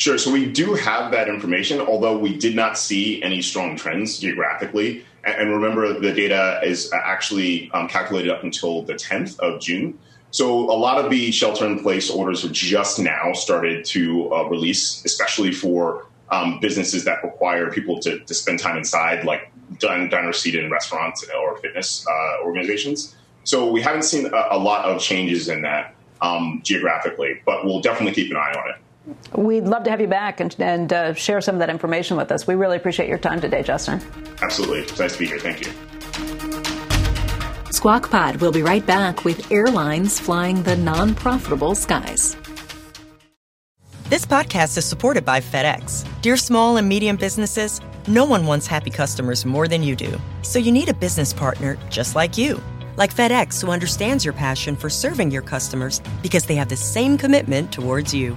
Sure. 0.00 0.16
So 0.16 0.32
we 0.32 0.50
do 0.50 0.72
have 0.72 1.10
that 1.10 1.28
information, 1.28 1.78
although 1.78 2.16
we 2.16 2.34
did 2.34 2.56
not 2.56 2.78
see 2.78 3.22
any 3.22 3.42
strong 3.42 3.76
trends 3.76 4.18
geographically. 4.18 5.04
And 5.24 5.50
remember, 5.50 5.92
the 5.92 6.10
data 6.10 6.58
is 6.64 6.90
actually 6.90 7.70
um, 7.72 7.86
calculated 7.86 8.30
up 8.30 8.42
until 8.42 8.80
the 8.80 8.94
10th 8.94 9.38
of 9.40 9.60
June. 9.60 9.98
So 10.30 10.70
a 10.70 10.72
lot 10.72 11.04
of 11.04 11.10
the 11.10 11.30
shelter 11.32 11.66
in 11.66 11.80
place 11.80 12.08
orders 12.08 12.46
are 12.46 12.48
just 12.48 12.98
now 12.98 13.34
started 13.34 13.84
to 13.96 14.32
uh, 14.32 14.44
release, 14.44 15.04
especially 15.04 15.52
for 15.52 16.06
um, 16.30 16.60
businesses 16.60 17.04
that 17.04 17.22
require 17.22 17.70
people 17.70 18.00
to, 18.00 18.20
to, 18.20 18.32
spend 18.32 18.58
time 18.58 18.78
inside, 18.78 19.26
like 19.26 19.52
diner 19.80 20.32
seated 20.32 20.64
in 20.64 20.70
restaurants 20.70 21.28
or 21.38 21.58
fitness 21.58 22.06
uh, 22.10 22.42
organizations. 22.46 23.16
So 23.44 23.70
we 23.70 23.82
haven't 23.82 24.04
seen 24.04 24.32
a, 24.32 24.46
a, 24.52 24.58
lot 24.58 24.86
of 24.86 25.02
changes 25.02 25.50
in 25.50 25.60
that 25.60 25.94
um, 26.22 26.62
geographically, 26.64 27.42
but 27.44 27.66
we'll 27.66 27.82
definitely 27.82 28.14
keep 28.14 28.30
an 28.30 28.38
eye 28.38 28.54
on 28.56 28.70
it. 28.70 28.76
We'd 29.34 29.64
love 29.64 29.84
to 29.84 29.90
have 29.90 30.00
you 30.00 30.06
back 30.06 30.40
and, 30.40 30.54
and 30.58 30.92
uh, 30.92 31.14
share 31.14 31.40
some 31.40 31.54
of 31.54 31.58
that 31.60 31.70
information 31.70 32.16
with 32.16 32.30
us. 32.32 32.46
We 32.46 32.54
really 32.54 32.76
appreciate 32.76 33.08
your 33.08 33.18
time 33.18 33.40
today, 33.40 33.62
Justin. 33.62 34.00
Absolutely. 34.42 34.80
It's 34.80 34.98
nice 34.98 35.12
to 35.14 35.18
be 35.18 35.26
here. 35.26 35.38
Thank 35.38 35.66
you. 35.66 35.72
Squawk 37.72 38.10
Pod 38.10 38.36
will 38.36 38.52
be 38.52 38.62
right 38.62 38.84
back 38.84 39.24
with 39.24 39.50
airlines 39.50 40.20
flying 40.20 40.62
the 40.64 40.76
non 40.76 41.14
profitable 41.14 41.74
skies. 41.74 42.36
This 44.10 44.26
podcast 44.26 44.76
is 44.76 44.84
supported 44.84 45.24
by 45.24 45.40
FedEx. 45.40 46.04
Dear 46.20 46.36
small 46.36 46.78
and 46.78 46.88
medium 46.88 47.16
businesses, 47.16 47.80
no 48.08 48.24
one 48.24 48.44
wants 48.44 48.66
happy 48.66 48.90
customers 48.90 49.46
more 49.46 49.68
than 49.68 49.84
you 49.84 49.94
do. 49.94 50.20
So 50.42 50.58
you 50.58 50.72
need 50.72 50.88
a 50.88 50.94
business 50.94 51.32
partner 51.32 51.78
just 51.90 52.16
like 52.16 52.36
you. 52.36 52.60
Like 52.96 53.14
FedEx, 53.14 53.62
who 53.62 53.70
understands 53.70 54.24
your 54.24 54.34
passion 54.34 54.74
for 54.74 54.90
serving 54.90 55.30
your 55.30 55.42
customers 55.42 56.02
because 56.22 56.44
they 56.44 56.56
have 56.56 56.68
the 56.68 56.76
same 56.76 57.16
commitment 57.16 57.70
towards 57.72 58.12
you. 58.12 58.36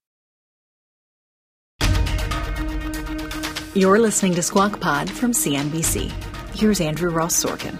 You're 3.73 3.99
listening 3.99 4.35
to 4.35 4.43
Squawk 4.43 4.81
Pod 4.81 5.09
from 5.09 5.31
CNBC. 5.31 6.11
Here's 6.53 6.81
Andrew 6.81 7.09
Ross 7.09 7.41
Sorkin. 7.41 7.79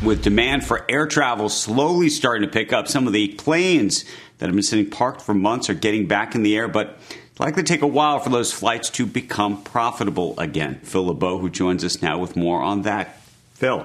With 0.00 0.22
demand 0.22 0.64
for 0.64 0.86
air 0.88 1.08
travel 1.08 1.48
slowly 1.48 2.08
starting 2.08 2.48
to 2.48 2.52
pick 2.52 2.72
up, 2.72 2.86
some 2.86 3.08
of 3.08 3.12
the 3.12 3.26
planes 3.30 4.04
that 4.38 4.46
have 4.46 4.54
been 4.54 4.62
sitting 4.62 4.88
parked 4.88 5.20
for 5.20 5.34
months 5.34 5.68
are 5.68 5.74
getting 5.74 6.06
back 6.06 6.36
in 6.36 6.44
the 6.44 6.56
air, 6.56 6.68
but 6.68 7.00
it's 7.10 7.40
likely 7.40 7.64
to 7.64 7.66
take 7.68 7.82
a 7.82 7.86
while 7.88 8.20
for 8.20 8.30
those 8.30 8.52
flights 8.52 8.90
to 8.90 9.04
become 9.04 9.64
profitable 9.64 10.38
again. 10.38 10.78
Phil 10.84 11.06
LeBeau, 11.06 11.38
who 11.38 11.50
joins 11.50 11.82
us 11.82 12.00
now 12.00 12.20
with 12.20 12.36
more 12.36 12.62
on 12.62 12.82
that. 12.82 13.20
Phil. 13.54 13.84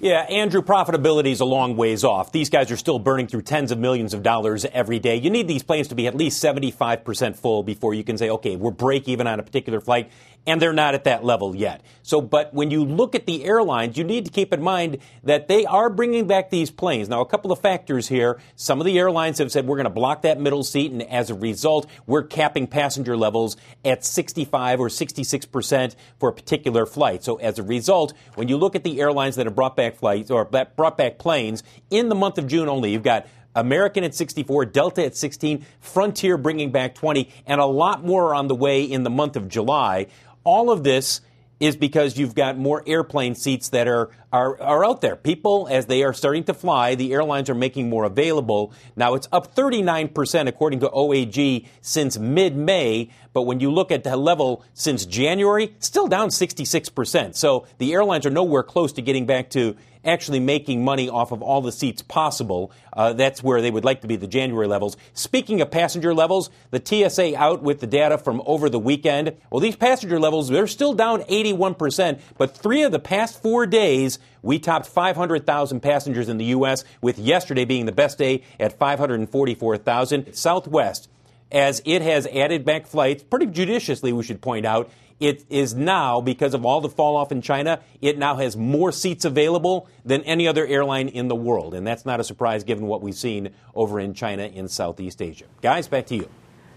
Yeah, 0.00 0.20
Andrew, 0.20 0.62
profitability 0.62 1.32
is 1.32 1.40
a 1.40 1.44
long 1.44 1.76
ways 1.76 2.04
off. 2.04 2.30
These 2.30 2.50
guys 2.50 2.70
are 2.70 2.76
still 2.76 3.00
burning 3.00 3.26
through 3.26 3.42
tens 3.42 3.72
of 3.72 3.78
millions 3.78 4.14
of 4.14 4.22
dollars 4.22 4.64
every 4.66 5.00
day. 5.00 5.16
You 5.16 5.28
need 5.28 5.48
these 5.48 5.64
planes 5.64 5.88
to 5.88 5.96
be 5.96 6.06
at 6.06 6.14
least 6.14 6.40
75% 6.42 7.34
full 7.34 7.64
before 7.64 7.94
you 7.94 8.04
can 8.04 8.16
say, 8.16 8.30
okay, 8.30 8.54
we're 8.54 8.70
break 8.70 9.08
even 9.08 9.26
on 9.26 9.40
a 9.40 9.42
particular 9.42 9.80
flight 9.80 10.08
and 10.46 10.62
they're 10.62 10.72
not 10.72 10.94
at 10.94 11.04
that 11.04 11.24
level 11.24 11.54
yet. 11.54 11.82
So, 12.02 12.20
but 12.20 12.54
when 12.54 12.70
you 12.70 12.84
look 12.84 13.14
at 13.14 13.26
the 13.26 13.44
airlines, 13.44 13.98
you 13.98 14.04
need 14.04 14.24
to 14.24 14.30
keep 14.30 14.52
in 14.52 14.62
mind 14.62 14.98
that 15.22 15.46
they 15.46 15.66
are 15.66 15.90
bringing 15.90 16.26
back 16.26 16.50
these 16.50 16.70
planes. 16.70 17.08
Now, 17.08 17.20
a 17.20 17.26
couple 17.26 17.52
of 17.52 17.60
factors 17.60 18.08
here. 18.08 18.40
Some 18.56 18.80
of 18.80 18.86
the 18.86 18.98
airlines 18.98 19.38
have 19.38 19.52
said 19.52 19.66
we're 19.66 19.76
going 19.76 19.84
to 19.84 19.90
block 19.90 20.22
that 20.22 20.40
middle 20.40 20.64
seat, 20.64 20.90
and 20.90 21.02
as 21.02 21.28
a 21.28 21.34
result, 21.34 21.86
we're 22.06 22.22
capping 22.22 22.66
passenger 22.66 23.16
levels 23.16 23.56
at 23.84 24.04
65 24.04 24.80
or 24.80 24.88
66 24.88 25.46
percent 25.46 25.96
for 26.18 26.30
a 26.30 26.32
particular 26.32 26.86
flight. 26.86 27.22
So, 27.22 27.36
as 27.36 27.58
a 27.58 27.62
result, 27.62 28.14
when 28.34 28.48
you 28.48 28.56
look 28.56 28.74
at 28.74 28.84
the 28.84 29.00
airlines 29.00 29.36
that 29.36 29.46
have 29.46 29.54
brought 29.54 29.76
back 29.76 29.96
flights 29.96 30.30
or 30.30 30.44
brought 30.44 30.96
back 30.96 31.18
planes 31.18 31.62
in 31.90 32.08
the 32.08 32.14
month 32.14 32.38
of 32.38 32.46
June 32.46 32.68
only, 32.68 32.92
you've 32.92 33.02
got 33.02 33.26
American 33.58 34.04
at 34.04 34.14
64, 34.14 34.66
Delta 34.66 35.04
at 35.04 35.16
16, 35.16 35.66
Frontier 35.80 36.36
bringing 36.36 36.70
back 36.70 36.94
20, 36.94 37.28
and 37.46 37.60
a 37.60 37.66
lot 37.66 38.04
more 38.04 38.34
on 38.34 38.48
the 38.48 38.54
way 38.54 38.84
in 38.84 39.02
the 39.02 39.10
month 39.10 39.36
of 39.36 39.48
July. 39.48 40.06
All 40.48 40.70
of 40.70 40.82
this 40.82 41.20
is 41.60 41.76
because 41.76 42.16
you've 42.16 42.34
got 42.34 42.56
more 42.56 42.82
airplane 42.86 43.34
seats 43.34 43.68
that 43.68 43.86
are, 43.86 44.08
are, 44.32 44.58
are 44.62 44.82
out 44.82 45.02
there. 45.02 45.14
People, 45.14 45.68
as 45.70 45.84
they 45.84 46.02
are 46.02 46.14
starting 46.14 46.42
to 46.44 46.54
fly, 46.54 46.94
the 46.94 47.12
airlines 47.12 47.50
are 47.50 47.54
making 47.54 47.90
more 47.90 48.04
available. 48.04 48.72
Now, 48.96 49.12
it's 49.12 49.28
up 49.30 49.54
39%, 49.54 50.48
according 50.48 50.80
to 50.80 50.88
OAG, 50.88 51.66
since 51.82 52.16
mid 52.16 52.56
May. 52.56 53.10
But 53.34 53.42
when 53.42 53.60
you 53.60 53.70
look 53.70 53.92
at 53.92 54.04
the 54.04 54.16
level 54.16 54.64
since 54.72 55.04
January, 55.04 55.74
still 55.80 56.06
down 56.06 56.30
66%. 56.30 57.36
So 57.36 57.66
the 57.76 57.92
airlines 57.92 58.24
are 58.24 58.30
nowhere 58.30 58.62
close 58.62 58.94
to 58.94 59.02
getting 59.02 59.26
back 59.26 59.50
to 59.50 59.76
actually 60.08 60.40
making 60.40 60.84
money 60.84 61.08
off 61.08 61.30
of 61.30 61.42
all 61.42 61.60
the 61.60 61.70
seats 61.70 62.02
possible. 62.02 62.72
Uh, 62.92 63.12
that's 63.12 63.42
where 63.42 63.60
they 63.62 63.70
would 63.70 63.84
like 63.84 64.00
to 64.00 64.08
be 64.08 64.16
the 64.16 64.26
January 64.26 64.66
levels. 64.66 64.96
Speaking 65.12 65.60
of 65.60 65.70
passenger 65.70 66.14
levels, 66.14 66.50
the 66.70 66.82
TSA 66.84 67.36
out 67.36 67.62
with 67.62 67.80
the 67.80 67.86
data 67.86 68.18
from 68.18 68.42
over 68.46 68.68
the 68.68 68.78
weekend. 68.78 69.36
Well, 69.50 69.60
these 69.60 69.76
passenger 69.76 70.18
levels, 70.18 70.48
they're 70.48 70.66
still 70.66 70.94
down 70.94 71.22
81%, 71.22 72.20
but 72.36 72.56
three 72.56 72.82
of 72.82 72.92
the 72.92 72.98
past 72.98 73.40
four 73.40 73.66
days, 73.66 74.18
we 74.42 74.58
topped 74.58 74.86
500,000 74.86 75.80
passengers 75.80 76.28
in 76.28 76.38
the 76.38 76.46
U.S., 76.46 76.84
with 77.00 77.18
yesterday 77.18 77.64
being 77.64 77.86
the 77.86 77.92
best 77.92 78.18
day 78.18 78.42
at 78.58 78.78
544,000. 78.78 80.32
Southwest, 80.34 81.08
as 81.50 81.82
it 81.84 82.02
has 82.02 82.26
added 82.28 82.64
back 82.64 82.86
flights, 82.86 83.22
pretty 83.22 83.46
judiciously, 83.46 84.12
we 84.12 84.22
should 84.22 84.40
point 84.40 84.66
out, 84.66 84.90
it 85.20 85.44
is 85.48 85.74
now, 85.74 86.20
because 86.20 86.54
of 86.54 86.64
all 86.64 86.80
the 86.80 86.88
fall 86.88 87.16
off 87.16 87.32
in 87.32 87.42
China, 87.42 87.80
it 88.00 88.18
now 88.18 88.36
has 88.36 88.56
more 88.56 88.92
seats 88.92 89.24
available 89.24 89.88
than 90.04 90.22
any 90.22 90.46
other 90.46 90.66
airline 90.66 91.08
in 91.08 91.28
the 91.28 91.34
world. 91.34 91.74
And 91.74 91.86
that's 91.86 92.06
not 92.06 92.20
a 92.20 92.24
surprise 92.24 92.64
given 92.64 92.86
what 92.86 93.02
we've 93.02 93.14
seen 93.14 93.50
over 93.74 93.98
in 93.98 94.14
China 94.14 94.44
in 94.44 94.68
Southeast 94.68 95.20
Asia. 95.20 95.46
Guys, 95.60 95.88
back 95.88 96.06
to 96.06 96.16
you. 96.16 96.28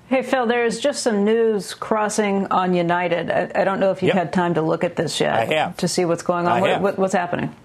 Hey, 0.07 0.23
Phil, 0.23 0.45
there's 0.45 0.79
just 0.79 1.03
some 1.03 1.23
news 1.23 1.73
crossing 1.73 2.47
on 2.47 2.73
United. 2.73 3.31
I, 3.31 3.51
I 3.55 3.63
don't 3.63 3.79
know 3.79 3.91
if 3.91 4.01
you've 4.01 4.13
yep. 4.13 4.17
had 4.17 4.33
time 4.33 4.55
to 4.55 4.61
look 4.61 4.83
at 4.83 4.97
this 4.97 5.21
yet. 5.21 5.33
I 5.33 5.45
have. 5.45 5.77
To 5.77 5.87
see 5.87 6.03
what's 6.03 6.23
going 6.23 6.47
on. 6.47 6.59
What, 6.59 6.81
what, 6.81 6.99
what's 6.99 7.13
happening? 7.13 7.55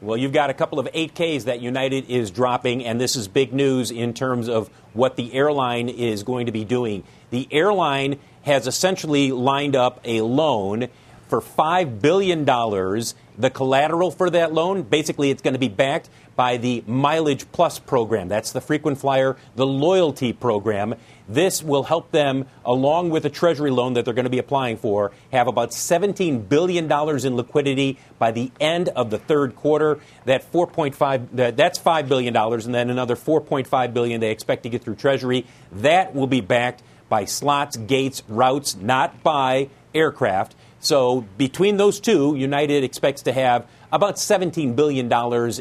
Well, 0.00 0.16
you've 0.16 0.32
got 0.32 0.50
a 0.50 0.54
couple 0.54 0.78
of 0.78 0.86
8Ks 0.92 1.44
that 1.44 1.60
United 1.60 2.08
is 2.10 2.30
dropping, 2.30 2.84
and 2.84 3.00
this 3.00 3.16
is 3.16 3.28
big 3.28 3.52
news 3.52 3.90
in 3.90 4.12
terms 4.12 4.48
of 4.48 4.68
what 4.92 5.16
the 5.16 5.32
airline 5.32 5.88
is 5.88 6.22
going 6.22 6.46
to 6.46 6.52
be 6.52 6.64
doing. 6.64 7.02
The 7.30 7.48
airline 7.50 8.20
has 8.46 8.66
essentially 8.66 9.32
lined 9.32 9.76
up 9.76 10.00
a 10.04 10.22
loan 10.22 10.88
for 11.28 11.40
$5 11.40 12.00
billion. 12.00 12.44
The 12.44 13.50
collateral 13.52 14.12
for 14.12 14.30
that 14.30 14.54
loan, 14.54 14.82
basically, 14.82 15.30
it's 15.30 15.42
going 15.42 15.54
to 15.54 15.60
be 15.60 15.68
backed 15.68 16.08
by 16.36 16.56
the 16.56 16.84
Mileage 16.86 17.50
Plus 17.50 17.78
program. 17.78 18.28
That's 18.28 18.52
the 18.52 18.60
frequent 18.60 18.98
flyer, 18.98 19.36
the 19.56 19.66
loyalty 19.66 20.32
program. 20.32 20.94
This 21.28 21.62
will 21.62 21.82
help 21.82 22.12
them, 22.12 22.46
along 22.64 23.10
with 23.10 23.24
a 23.24 23.30
Treasury 23.30 23.72
loan 23.72 23.94
that 23.94 24.04
they're 24.04 24.14
going 24.14 24.24
to 24.24 24.30
be 24.30 24.38
applying 24.38 24.76
for, 24.76 25.10
have 25.32 25.48
about 25.48 25.70
$17 25.70 26.48
billion 26.48 26.84
in 26.90 27.36
liquidity 27.36 27.98
by 28.18 28.30
the 28.30 28.52
end 28.60 28.90
of 28.90 29.10
the 29.10 29.18
third 29.18 29.56
quarter. 29.56 29.98
That 30.24 30.50
4.5, 30.52 31.56
that's 31.56 31.78
$5 31.80 32.08
billion, 32.08 32.36
and 32.36 32.74
then 32.74 32.90
another 32.90 33.16
4.5 33.16 33.92
billion 33.92 34.20
they 34.20 34.30
expect 34.30 34.62
to 34.62 34.68
get 34.68 34.84
through 34.84 34.96
Treasury. 34.96 35.46
That 35.72 36.14
will 36.14 36.28
be 36.28 36.40
backed 36.40 36.84
by 37.08 37.24
slots, 37.24 37.76
gates, 37.76 38.22
routes, 38.28 38.76
not 38.76 39.22
by 39.22 39.68
aircraft. 39.94 40.54
So 40.80 41.26
between 41.38 41.76
those 41.76 42.00
two, 42.00 42.36
United 42.36 42.84
expects 42.84 43.22
to 43.22 43.32
have 43.32 43.66
about 43.92 44.16
$17 44.16 44.76
billion 44.76 45.10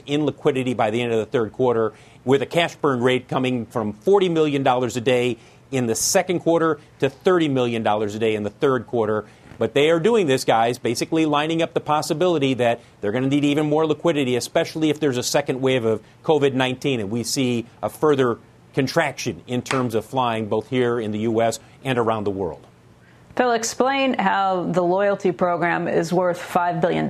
in 0.05 0.25
liquidity 0.25 0.73
by 0.73 0.91
the 0.91 1.01
end 1.01 1.13
of 1.13 1.19
the 1.19 1.25
third 1.25 1.53
quarter, 1.53 1.93
with 2.23 2.41
a 2.41 2.45
cash 2.45 2.75
burn 2.75 3.01
rate 3.01 3.27
coming 3.27 3.65
from 3.65 3.93
$40 3.93 4.31
million 4.31 4.67
a 4.67 4.89
day 5.01 5.37
in 5.71 5.87
the 5.87 5.95
second 5.95 6.39
quarter 6.39 6.79
to 6.99 7.09
$30 7.09 7.51
million 7.51 7.85
a 7.85 8.19
day 8.19 8.35
in 8.35 8.43
the 8.43 8.49
third 8.49 8.87
quarter. 8.87 9.25
But 9.57 9.73
they 9.73 9.89
are 9.89 9.99
doing 9.99 10.27
this, 10.27 10.43
guys, 10.43 10.77
basically 10.77 11.25
lining 11.25 11.61
up 11.61 11.73
the 11.73 11.79
possibility 11.79 12.55
that 12.55 12.81
they're 12.99 13.11
going 13.11 13.23
to 13.23 13.29
need 13.29 13.45
even 13.45 13.67
more 13.67 13.85
liquidity, 13.85 14.35
especially 14.35 14.89
if 14.89 14.99
there's 14.99 15.17
a 15.17 15.23
second 15.23 15.61
wave 15.61 15.85
of 15.85 16.01
COVID 16.23 16.53
19 16.53 16.99
and 16.99 17.09
we 17.09 17.23
see 17.23 17.65
a 17.81 17.89
further 17.89 18.37
contraction 18.75 19.41
in 19.47 19.63
terms 19.63 19.95
of 19.95 20.05
flying 20.05 20.47
both 20.47 20.69
here 20.69 20.99
in 20.99 21.11
the 21.11 21.19
U.S. 21.19 21.59
and 21.83 21.97
around 21.97 22.25
the 22.25 22.31
world. 22.31 22.67
Phil, 23.35 23.51
explain 23.51 24.13
how 24.13 24.63
the 24.63 24.81
loyalty 24.81 25.33
program 25.33 25.89
is 25.89 26.13
worth 26.13 26.39
$5 26.39 26.79
billion 26.79 27.07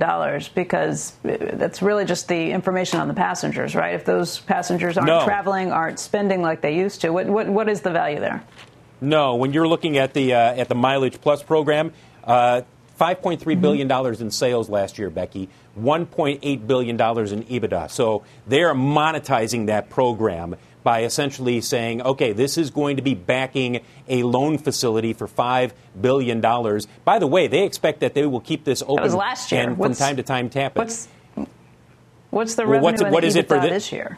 because 0.56 1.12
that's 1.22 1.82
really 1.82 2.04
just 2.04 2.26
the 2.26 2.50
information 2.50 2.98
on 2.98 3.06
the 3.06 3.14
passengers, 3.14 3.76
right? 3.76 3.94
If 3.94 4.04
those 4.04 4.40
passengers 4.40 4.96
aren't 4.96 5.06
no. 5.06 5.24
traveling, 5.24 5.70
aren't 5.70 6.00
spending 6.00 6.42
like 6.42 6.62
they 6.62 6.74
used 6.76 7.02
to, 7.02 7.10
what, 7.10 7.26
what, 7.26 7.46
what 7.46 7.68
is 7.68 7.82
the 7.82 7.92
value 7.92 8.18
there? 8.18 8.42
No, 9.00 9.36
when 9.36 9.52
you're 9.52 9.68
looking 9.68 9.98
at 9.98 10.14
the, 10.14 10.34
uh, 10.34 10.54
at 10.54 10.68
the 10.68 10.74
Mileage 10.74 11.20
Plus 11.20 11.44
program, 11.44 11.92
uh, 12.24 12.62
$5.3 12.98 13.38
mm-hmm. 13.38 13.60
billion 13.60 13.86
dollars 13.86 14.20
in 14.20 14.32
sales 14.32 14.68
last 14.68 14.98
year, 14.98 15.10
Becky, 15.10 15.48
$1.8 15.78 16.66
billion 16.66 16.96
in 16.96 16.96
EBITDA. 16.96 17.90
So 17.90 18.24
they 18.48 18.62
are 18.64 18.74
monetizing 18.74 19.66
that 19.66 19.90
program 19.90 20.56
by 20.86 21.02
essentially 21.02 21.60
saying, 21.60 22.00
okay, 22.00 22.32
this 22.32 22.56
is 22.56 22.70
going 22.70 22.94
to 22.94 23.02
be 23.02 23.12
backing 23.12 23.80
a 24.06 24.22
loan 24.22 24.56
facility 24.56 25.12
for 25.12 25.26
$5 25.26 25.72
billion. 26.00 26.40
By 26.40 27.18
the 27.18 27.26
way, 27.26 27.48
they 27.48 27.64
expect 27.64 27.98
that 28.00 28.14
they 28.14 28.24
will 28.24 28.40
keep 28.40 28.62
this 28.62 28.82
open 28.82 28.94
that 28.94 29.02
was 29.02 29.14
last 29.16 29.50
year. 29.50 29.62
and 29.62 29.78
what's, 29.78 29.98
from 29.98 30.06
time 30.06 30.16
to 30.16 30.22
time 30.22 30.48
tap 30.48 30.76
it. 30.76 30.78
What's, 30.78 31.08
what's 32.30 32.54
the 32.54 32.66
revenue 32.66 32.84
well, 32.84 32.92
what's, 32.92 33.02
what 33.02 33.24
is 33.24 33.34
it 33.34 33.48
for 33.48 33.58
this 33.58 33.90
year? 33.90 34.16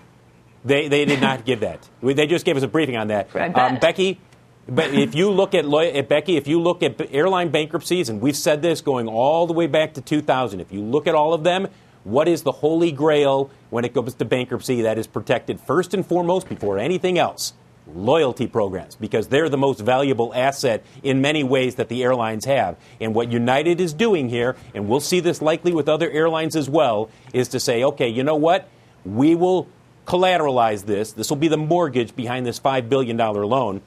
They, 0.62 0.88
they 0.88 1.06
did 1.06 1.22
not 1.22 1.46
give 1.46 1.60
that. 1.60 1.88
They 2.02 2.26
just 2.26 2.44
gave 2.44 2.58
us 2.58 2.62
a 2.62 2.68
briefing 2.68 2.98
on 2.98 3.08
that. 3.08 3.34
Um, 3.34 3.78
Becky, 3.78 4.20
But 4.68 4.92
if 4.92 5.14
you 5.14 5.30
look 5.30 5.54
at, 5.54 5.64
at 5.64 6.08
Becky, 6.10 6.36
if 6.36 6.46
you 6.46 6.60
look 6.60 6.82
at 6.82 7.00
airline 7.14 7.48
bankruptcies, 7.48 8.10
and 8.10 8.20
we've 8.20 8.36
said 8.36 8.60
this 8.60 8.82
going 8.82 9.08
all 9.08 9.46
the 9.46 9.54
way 9.54 9.68
back 9.68 9.94
to 9.94 10.02
2000, 10.02 10.60
if 10.60 10.70
you 10.70 10.82
look 10.82 11.06
at 11.06 11.14
all 11.14 11.32
of 11.32 11.44
them, 11.44 11.68
what 12.04 12.28
is 12.28 12.42
the 12.42 12.52
holy 12.52 12.92
grail 12.92 13.50
when 13.70 13.84
it 13.84 13.94
comes 13.94 14.14
to 14.14 14.24
bankruptcy 14.24 14.82
that 14.82 14.98
is 14.98 15.06
protected 15.06 15.60
first 15.60 15.94
and 15.94 16.06
foremost 16.06 16.48
before 16.48 16.78
anything 16.78 17.18
else? 17.18 17.52
Loyalty 17.86 18.46
programs, 18.46 18.96
because 18.96 19.28
they're 19.28 19.48
the 19.48 19.56
most 19.56 19.80
valuable 19.80 20.34
asset 20.34 20.84
in 21.02 21.22
many 21.22 21.42
ways 21.42 21.76
that 21.76 21.88
the 21.88 22.02
airlines 22.02 22.44
have. 22.44 22.76
And 23.00 23.14
what 23.14 23.32
United 23.32 23.80
is 23.80 23.94
doing 23.94 24.28
here, 24.28 24.56
and 24.74 24.88
we'll 24.88 25.00
see 25.00 25.20
this 25.20 25.40
likely 25.40 25.72
with 25.72 25.88
other 25.88 26.10
airlines 26.10 26.54
as 26.54 26.68
well, 26.68 27.08
is 27.32 27.48
to 27.48 27.60
say, 27.60 27.82
okay, 27.84 28.08
you 28.08 28.22
know 28.22 28.36
what? 28.36 28.68
We 29.06 29.34
will 29.34 29.68
collateralize 30.06 30.84
this. 30.84 31.12
This 31.12 31.30
will 31.30 31.36
be 31.36 31.48
the 31.48 31.56
mortgage 31.56 32.14
behind 32.14 32.44
this 32.44 32.60
$5 32.60 32.88
billion 32.88 33.16
loan. 33.16 33.80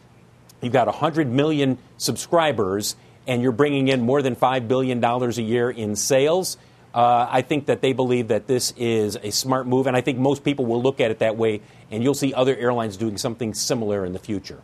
You've 0.62 0.74
got 0.74 0.88
100 0.88 1.28
million 1.28 1.78
subscribers, 1.98 2.96
and 3.28 3.42
you're 3.42 3.52
bringing 3.52 3.88
in 3.88 4.02
more 4.02 4.22
than 4.22 4.36
$5 4.36 4.68
billion 4.68 5.04
a 5.04 5.30
year 5.42 5.70
in 5.70 5.96
sales. 5.96 6.58
Uh, 6.94 7.28
I 7.30 7.42
think 7.42 7.68
that 7.68 7.82
they 7.82 7.94
believe 7.94 8.28
that 8.30 8.48
this 8.48 8.74
is 8.76 9.18
a 9.22 9.32
smart 9.32 9.66
move, 9.66 9.88
and 9.88 9.96
I 9.96 10.02
think 10.02 10.20
most 10.20 10.44
people 10.44 10.66
will 10.66 10.82
look 10.82 11.00
at 11.00 11.10
it 11.12 11.20
that 11.20 11.38
way, 11.38 11.62
and 11.90 12.04
you'll 12.04 12.14
see 12.14 12.34
other 12.34 12.56
airlines 12.56 12.98
doing 12.98 13.18
something 13.18 13.54
similar 13.54 14.06
in 14.06 14.14
the 14.14 14.20
future. 14.20 14.62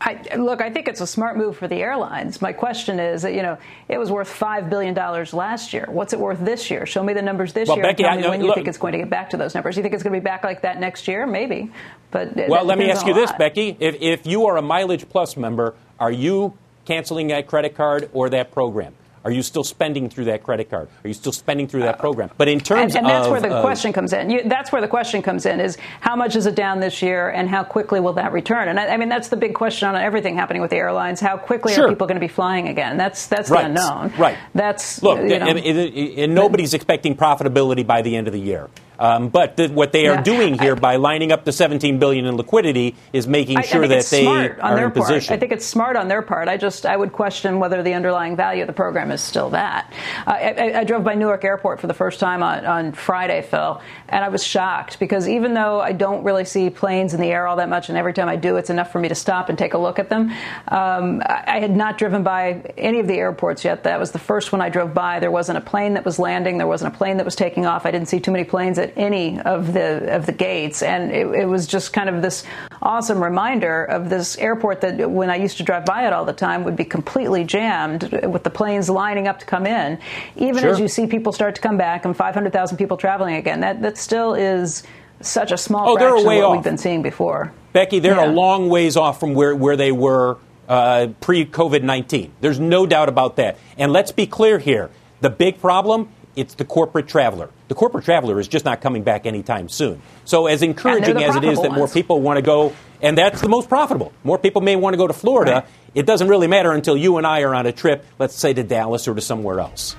I, 0.00 0.36
look, 0.36 0.60
I 0.60 0.68
think 0.68 0.86
it's 0.86 1.00
a 1.00 1.06
smart 1.06 1.38
move 1.38 1.56
for 1.56 1.66
the 1.66 1.76
airlines. 1.76 2.42
My 2.42 2.52
question 2.52 3.00
is 3.00 3.22
that, 3.22 3.32
you 3.32 3.40
know, 3.40 3.56
it 3.88 3.96
was 3.96 4.10
worth 4.10 4.28
$5 4.28 4.68
billion 4.68 4.94
last 4.94 5.72
year. 5.72 5.86
What's 5.88 6.12
it 6.12 6.20
worth 6.20 6.40
this 6.40 6.70
year? 6.70 6.84
Show 6.84 7.02
me 7.02 7.14
the 7.14 7.22
numbers 7.22 7.54
this 7.54 7.68
well, 7.68 7.78
year. 7.78 7.86
Becky, 7.86 8.02
tell 8.02 8.16
me 8.16 8.24
I, 8.24 8.28
when 8.28 8.40
look, 8.40 8.48
you 8.48 8.54
think 8.54 8.68
it's 8.68 8.76
going 8.76 8.92
to 8.92 8.98
get 8.98 9.08
back 9.08 9.30
to 9.30 9.38
those 9.38 9.54
numbers. 9.54 9.78
You 9.78 9.82
think 9.82 9.94
it's 9.94 10.02
going 10.02 10.12
to 10.12 10.20
be 10.20 10.24
back 10.24 10.44
like 10.44 10.60
that 10.60 10.78
next 10.78 11.08
year? 11.08 11.26
Maybe. 11.26 11.70
But 12.10 12.36
Well, 12.48 12.64
let 12.64 12.76
me 12.76 12.90
ask 12.90 13.06
you 13.06 13.14
this. 13.14 13.32
Becky. 13.32 13.78
If, 13.80 13.96
if 14.00 14.26
you 14.26 14.46
are 14.46 14.58
a 14.58 14.62
Mileage 14.62 15.08
Plus 15.08 15.38
member, 15.38 15.74
are 15.98 16.12
you 16.12 16.52
canceling 16.84 17.28
that 17.28 17.46
credit 17.46 17.74
card 17.74 18.10
or 18.12 18.28
that 18.28 18.50
program? 18.52 18.94
Are 19.24 19.30
you 19.30 19.42
still 19.42 19.64
spending 19.64 20.10
through 20.10 20.26
that 20.26 20.42
credit 20.42 20.68
card? 20.68 20.88
Are 21.02 21.08
you 21.08 21.14
still 21.14 21.32
spending 21.32 21.66
through 21.66 21.80
that 21.82 21.98
program? 21.98 22.30
But 22.36 22.48
in 22.48 22.60
terms 22.60 22.94
and, 22.94 23.04
and 23.04 23.06
that's 23.06 23.26
of, 23.26 23.32
where 23.32 23.40
the 23.40 23.54
uh, 23.56 23.62
question 23.62 23.92
comes 23.92 24.12
in. 24.12 24.28
You, 24.30 24.42
that's 24.44 24.70
where 24.70 24.82
the 24.82 24.88
question 24.88 25.22
comes 25.22 25.46
in: 25.46 25.60
is 25.60 25.78
how 26.00 26.14
much 26.14 26.36
is 26.36 26.46
it 26.46 26.54
down 26.54 26.80
this 26.80 27.00
year, 27.00 27.30
and 27.30 27.48
how 27.48 27.64
quickly 27.64 28.00
will 28.00 28.12
that 28.14 28.32
return? 28.32 28.68
And 28.68 28.78
I, 28.78 28.88
I 28.88 28.96
mean, 28.98 29.08
that's 29.08 29.28
the 29.28 29.36
big 29.36 29.54
question 29.54 29.88
on 29.88 29.96
everything 29.96 30.36
happening 30.36 30.60
with 30.60 30.70
the 30.70 30.76
airlines: 30.76 31.20
how 31.20 31.36
quickly 31.38 31.72
Sure. 31.72 31.86
are 31.86 31.88
people 31.88 32.06
going 32.06 32.20
to 32.20 32.26
be 32.26 32.28
flying 32.32 32.68
again? 32.68 32.98
That's 32.98 33.26
that's 33.26 33.48
Right. 33.50 33.62
the 33.62 33.66
unknown. 33.68 34.12
Right. 34.18 34.36
That's 34.54 35.02
Look, 35.02 35.18
you 35.20 35.38
know, 35.38 35.46
and, 35.46 35.58
and- 35.58 36.18
and 36.18 36.34
nobody's 36.34 36.74
expecting 36.74 37.16
profitability 37.16 37.86
by 37.86 38.02
the 38.02 38.14
end 38.16 38.26
of 38.26 38.32
the 38.32 38.40
year. 38.40 38.68
Um, 38.98 39.28
but 39.28 39.56
the, 39.56 39.68
what 39.68 39.92
they 39.92 40.06
are 40.06 40.14
Yeah. 40.14 40.22
doing 40.22 40.58
here 40.58 40.76
by 40.76 40.96
lining 40.96 41.32
up 41.32 41.44
the 41.44 41.52
17 41.52 41.98
billion 41.98 42.26
in 42.26 42.36
liquidity 42.36 42.94
is 43.12 43.26
making 43.26 43.56
I- 43.56 43.60
I 43.60 43.62
sure 43.64 43.80
think 43.88 44.02
that 44.02 44.10
they 44.10 44.22
smart 44.22 44.60
on 44.60 44.72
are 44.72 44.76
their 44.76 44.84
in 44.86 44.90
part. 44.92 45.06
position. 45.06 45.34
I 45.34 45.38
think 45.38 45.52
it's 45.52 45.66
smart 45.66 45.96
on 45.96 46.08
their 46.08 46.22
part. 46.22 46.48
I 46.48 46.56
just 46.56 46.86
I 46.86 46.96
would 46.96 47.12
question 47.12 47.58
whether 47.58 47.82
the 47.82 47.94
underlying 47.94 48.36
value 48.36 48.62
of 48.62 48.66
the 48.68 48.72
program 48.72 49.10
is 49.10 49.20
still 49.20 49.50
that. 49.50 49.92
Uh, 50.26 50.30
I, 50.30 50.54
I, 50.74 50.80
I 50.80 50.84
drove 50.84 51.02
by 51.04 51.14
Newark 51.14 51.44
Airport 51.44 51.80
for 51.80 51.86
the 51.86 51.94
first 51.94 52.20
time 52.20 52.42
on, 52.42 52.64
on 52.66 52.92
Friday, 52.92 53.42
Phil, 53.42 53.80
and 54.08 54.24
I 54.24 54.28
was 54.28 54.44
shocked 54.44 54.98
because 55.00 55.28
even 55.28 55.54
though 55.54 55.80
I 55.80 55.92
don't 55.92 56.22
really 56.22 56.44
see 56.44 56.70
planes 56.70 57.14
in 57.14 57.20
the 57.20 57.30
air 57.30 57.46
all 57.46 57.56
that 57.56 57.68
much, 57.68 57.88
and 57.88 57.98
every 57.98 58.12
time 58.12 58.28
I 58.28 58.36
do, 58.36 58.56
it's 58.56 58.70
enough 58.70 58.92
for 58.92 58.98
me 59.00 59.08
to 59.08 59.14
stop 59.14 59.48
and 59.48 59.58
take 59.58 59.74
a 59.74 59.78
look 59.78 59.98
at 59.98 60.08
them. 60.08 60.30
Um, 60.68 61.20
I, 61.24 61.44
I 61.46 61.60
had 61.60 61.74
not 61.74 61.98
driven 61.98 62.22
by 62.22 62.62
any 62.78 63.00
of 63.00 63.06
the 63.06 63.14
airports 63.14 63.64
yet. 63.64 63.84
That 63.84 63.98
was 63.98 64.12
the 64.12 64.18
first 64.18 64.52
one 64.52 64.60
I 64.60 64.68
drove 64.68 64.94
by. 64.94 65.20
There 65.20 65.30
wasn't 65.30 65.58
a 65.58 65.62
plane 65.62 65.94
that 65.94 66.04
was 66.04 66.18
landing. 66.18 66.58
There 66.58 66.66
wasn't 66.66 66.94
a 66.94 66.96
plane 66.96 67.16
that 67.16 67.24
was 67.24 67.34
taking 67.36 67.66
off. 67.66 67.86
I 67.86 67.90
didn't 67.90 68.08
see 68.08 68.20
too 68.20 68.30
many 68.30 68.44
planes 68.44 68.78
at 68.84 68.92
any 68.96 69.40
of 69.40 69.72
the 69.72 70.14
of 70.14 70.26
the 70.26 70.32
gates, 70.32 70.82
and 70.82 71.10
it, 71.10 71.26
it 71.26 71.46
was 71.46 71.66
just 71.66 71.92
kind 71.92 72.08
of 72.08 72.22
this 72.22 72.44
awesome 72.82 73.22
reminder 73.22 73.84
of 73.84 74.08
this 74.10 74.36
airport 74.38 74.80
that 74.82 75.10
when 75.10 75.30
I 75.30 75.36
used 75.36 75.56
to 75.56 75.62
drive 75.62 75.84
by 75.84 76.06
it 76.06 76.12
all 76.12 76.24
the 76.24 76.32
time 76.32 76.64
would 76.64 76.76
be 76.76 76.84
completely 76.84 77.44
jammed 77.44 78.02
with 78.24 78.44
the 78.44 78.50
planes 78.50 78.88
lining 78.90 79.26
up 79.26 79.38
to 79.40 79.46
come 79.46 79.66
in. 79.66 79.98
Even 80.36 80.62
Sure. 80.62 80.70
as 80.70 80.78
you 80.80 80.88
see 80.88 81.06
people 81.06 81.32
start 81.32 81.54
to 81.56 81.60
come 81.60 81.76
back 81.76 82.04
and 82.04 82.16
500,000 82.16 82.76
people 82.76 82.96
traveling 82.96 83.36
again, 83.36 83.60
that 83.60 83.82
that 83.82 83.96
still 83.98 84.34
is 84.34 84.82
such 85.20 85.50
a 85.52 85.56
small 85.56 85.88
Oh, 85.90 85.96
fraction 85.96 86.18
of 86.18 86.24
what 86.24 86.42
off. 86.44 86.52
we've 86.52 86.64
been 86.64 86.78
seeing 86.78 87.02
before. 87.02 87.52
Becky, 87.72 87.98
they're 87.98 88.16
Yeah. 88.16 88.26
a 88.26 88.32
long 88.32 88.68
ways 88.68 88.96
off 88.96 89.18
from 89.18 89.34
where, 89.34 89.54
where 89.56 89.76
they 89.76 89.90
were 89.92 90.36
uh, 90.68 91.08
pre 91.20 91.44
COVID 91.46 91.82
19. 91.82 92.30
There's 92.40 92.58
no 92.60 92.86
doubt 92.86 93.08
about 93.08 93.36
that. 93.36 93.58
And 93.78 93.92
let's 93.92 94.12
be 94.12 94.26
clear 94.26 94.58
here 94.58 94.90
the 95.20 95.30
big 95.30 95.60
problem. 95.60 96.08
It's 96.36 96.54
the 96.54 96.64
corporate 96.64 97.06
traveler. 97.08 97.50
The 97.68 97.74
corporate 97.74 98.04
traveler 98.04 98.40
is 98.40 98.48
just 98.48 98.64
not 98.64 98.80
coming 98.80 99.02
back 99.02 99.26
anytime 99.26 99.68
soon. 99.68 100.02
So, 100.24 100.46
as 100.46 100.62
encouraging 100.62 101.14
the 101.14 101.24
as 101.24 101.36
it 101.36 101.44
is 101.44 101.60
that 101.62 101.72
more 101.72 101.88
people 101.88 102.20
want 102.20 102.38
to 102.38 102.42
go, 102.42 102.74
and 103.00 103.16
that's 103.16 103.40
the 103.40 103.48
most 103.48 103.68
profitable. 103.68 104.12
More 104.24 104.38
people 104.38 104.60
may 104.60 104.76
want 104.76 104.94
to 104.94 104.98
go 104.98 105.06
to 105.06 105.12
Florida. 105.12 105.52
Right. 105.52 105.66
It 105.94 106.06
doesn't 106.06 106.28
really 106.28 106.48
matter 106.48 106.72
until 106.72 106.96
you 106.96 107.18
and 107.18 107.26
I 107.26 107.42
are 107.42 107.54
on 107.54 107.66
a 107.66 107.72
trip, 107.72 108.04
let's 108.18 108.34
say 108.34 108.52
to 108.52 108.62
Dallas 108.62 109.06
or 109.06 109.14
to 109.14 109.20
somewhere 109.20 109.60
else. 109.60 109.94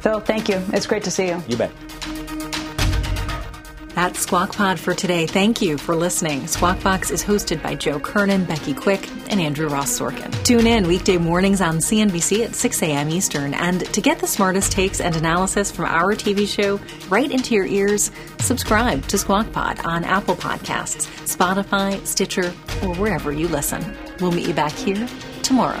Phil, 0.00 0.20
thank 0.20 0.48
you. 0.48 0.60
It's 0.72 0.86
great 0.86 1.04
to 1.04 1.10
see 1.10 1.28
you. 1.28 1.42
You 1.46 1.56
bet. 1.56 1.70
That's 3.94 4.20
Squawk 4.20 4.54
Pod 4.54 4.78
for 4.78 4.94
today. 4.94 5.26
Thank 5.26 5.60
you 5.60 5.76
for 5.76 5.96
listening. 5.96 6.46
Squawk 6.46 6.80
Box 6.82 7.10
is 7.10 7.24
hosted 7.24 7.60
by 7.62 7.74
Joe 7.74 7.98
Kernan, 7.98 8.44
Becky 8.44 8.72
Quick, 8.72 9.08
and 9.28 9.40
Andrew 9.40 9.68
Ross 9.68 9.98
Sorkin. 9.98 10.32
Tune 10.44 10.66
in 10.66 10.86
weekday 10.86 11.18
mornings 11.18 11.60
on 11.60 11.78
CNBC 11.78 12.44
at 12.44 12.54
6 12.54 12.82
a.m. 12.82 13.10
Eastern. 13.10 13.52
And 13.52 13.80
to 13.92 14.00
get 14.00 14.20
the 14.20 14.28
smartest 14.28 14.70
takes 14.70 15.00
and 15.00 15.16
analysis 15.16 15.72
from 15.72 15.86
our 15.86 16.14
TV 16.14 16.46
show 16.46 16.80
right 17.08 17.30
into 17.30 17.54
your 17.54 17.66
ears, 17.66 18.12
subscribe 18.38 19.06
to 19.08 19.18
Squawk 19.18 19.50
Pod 19.52 19.84
on 19.84 20.04
Apple 20.04 20.36
Podcasts, 20.36 21.06
Spotify, 21.26 22.04
Stitcher, 22.06 22.54
or 22.82 22.94
wherever 22.94 23.32
you 23.32 23.48
listen. 23.48 23.84
We'll 24.20 24.32
meet 24.32 24.46
you 24.46 24.54
back 24.54 24.72
here 24.72 25.08
tomorrow. 25.42 25.80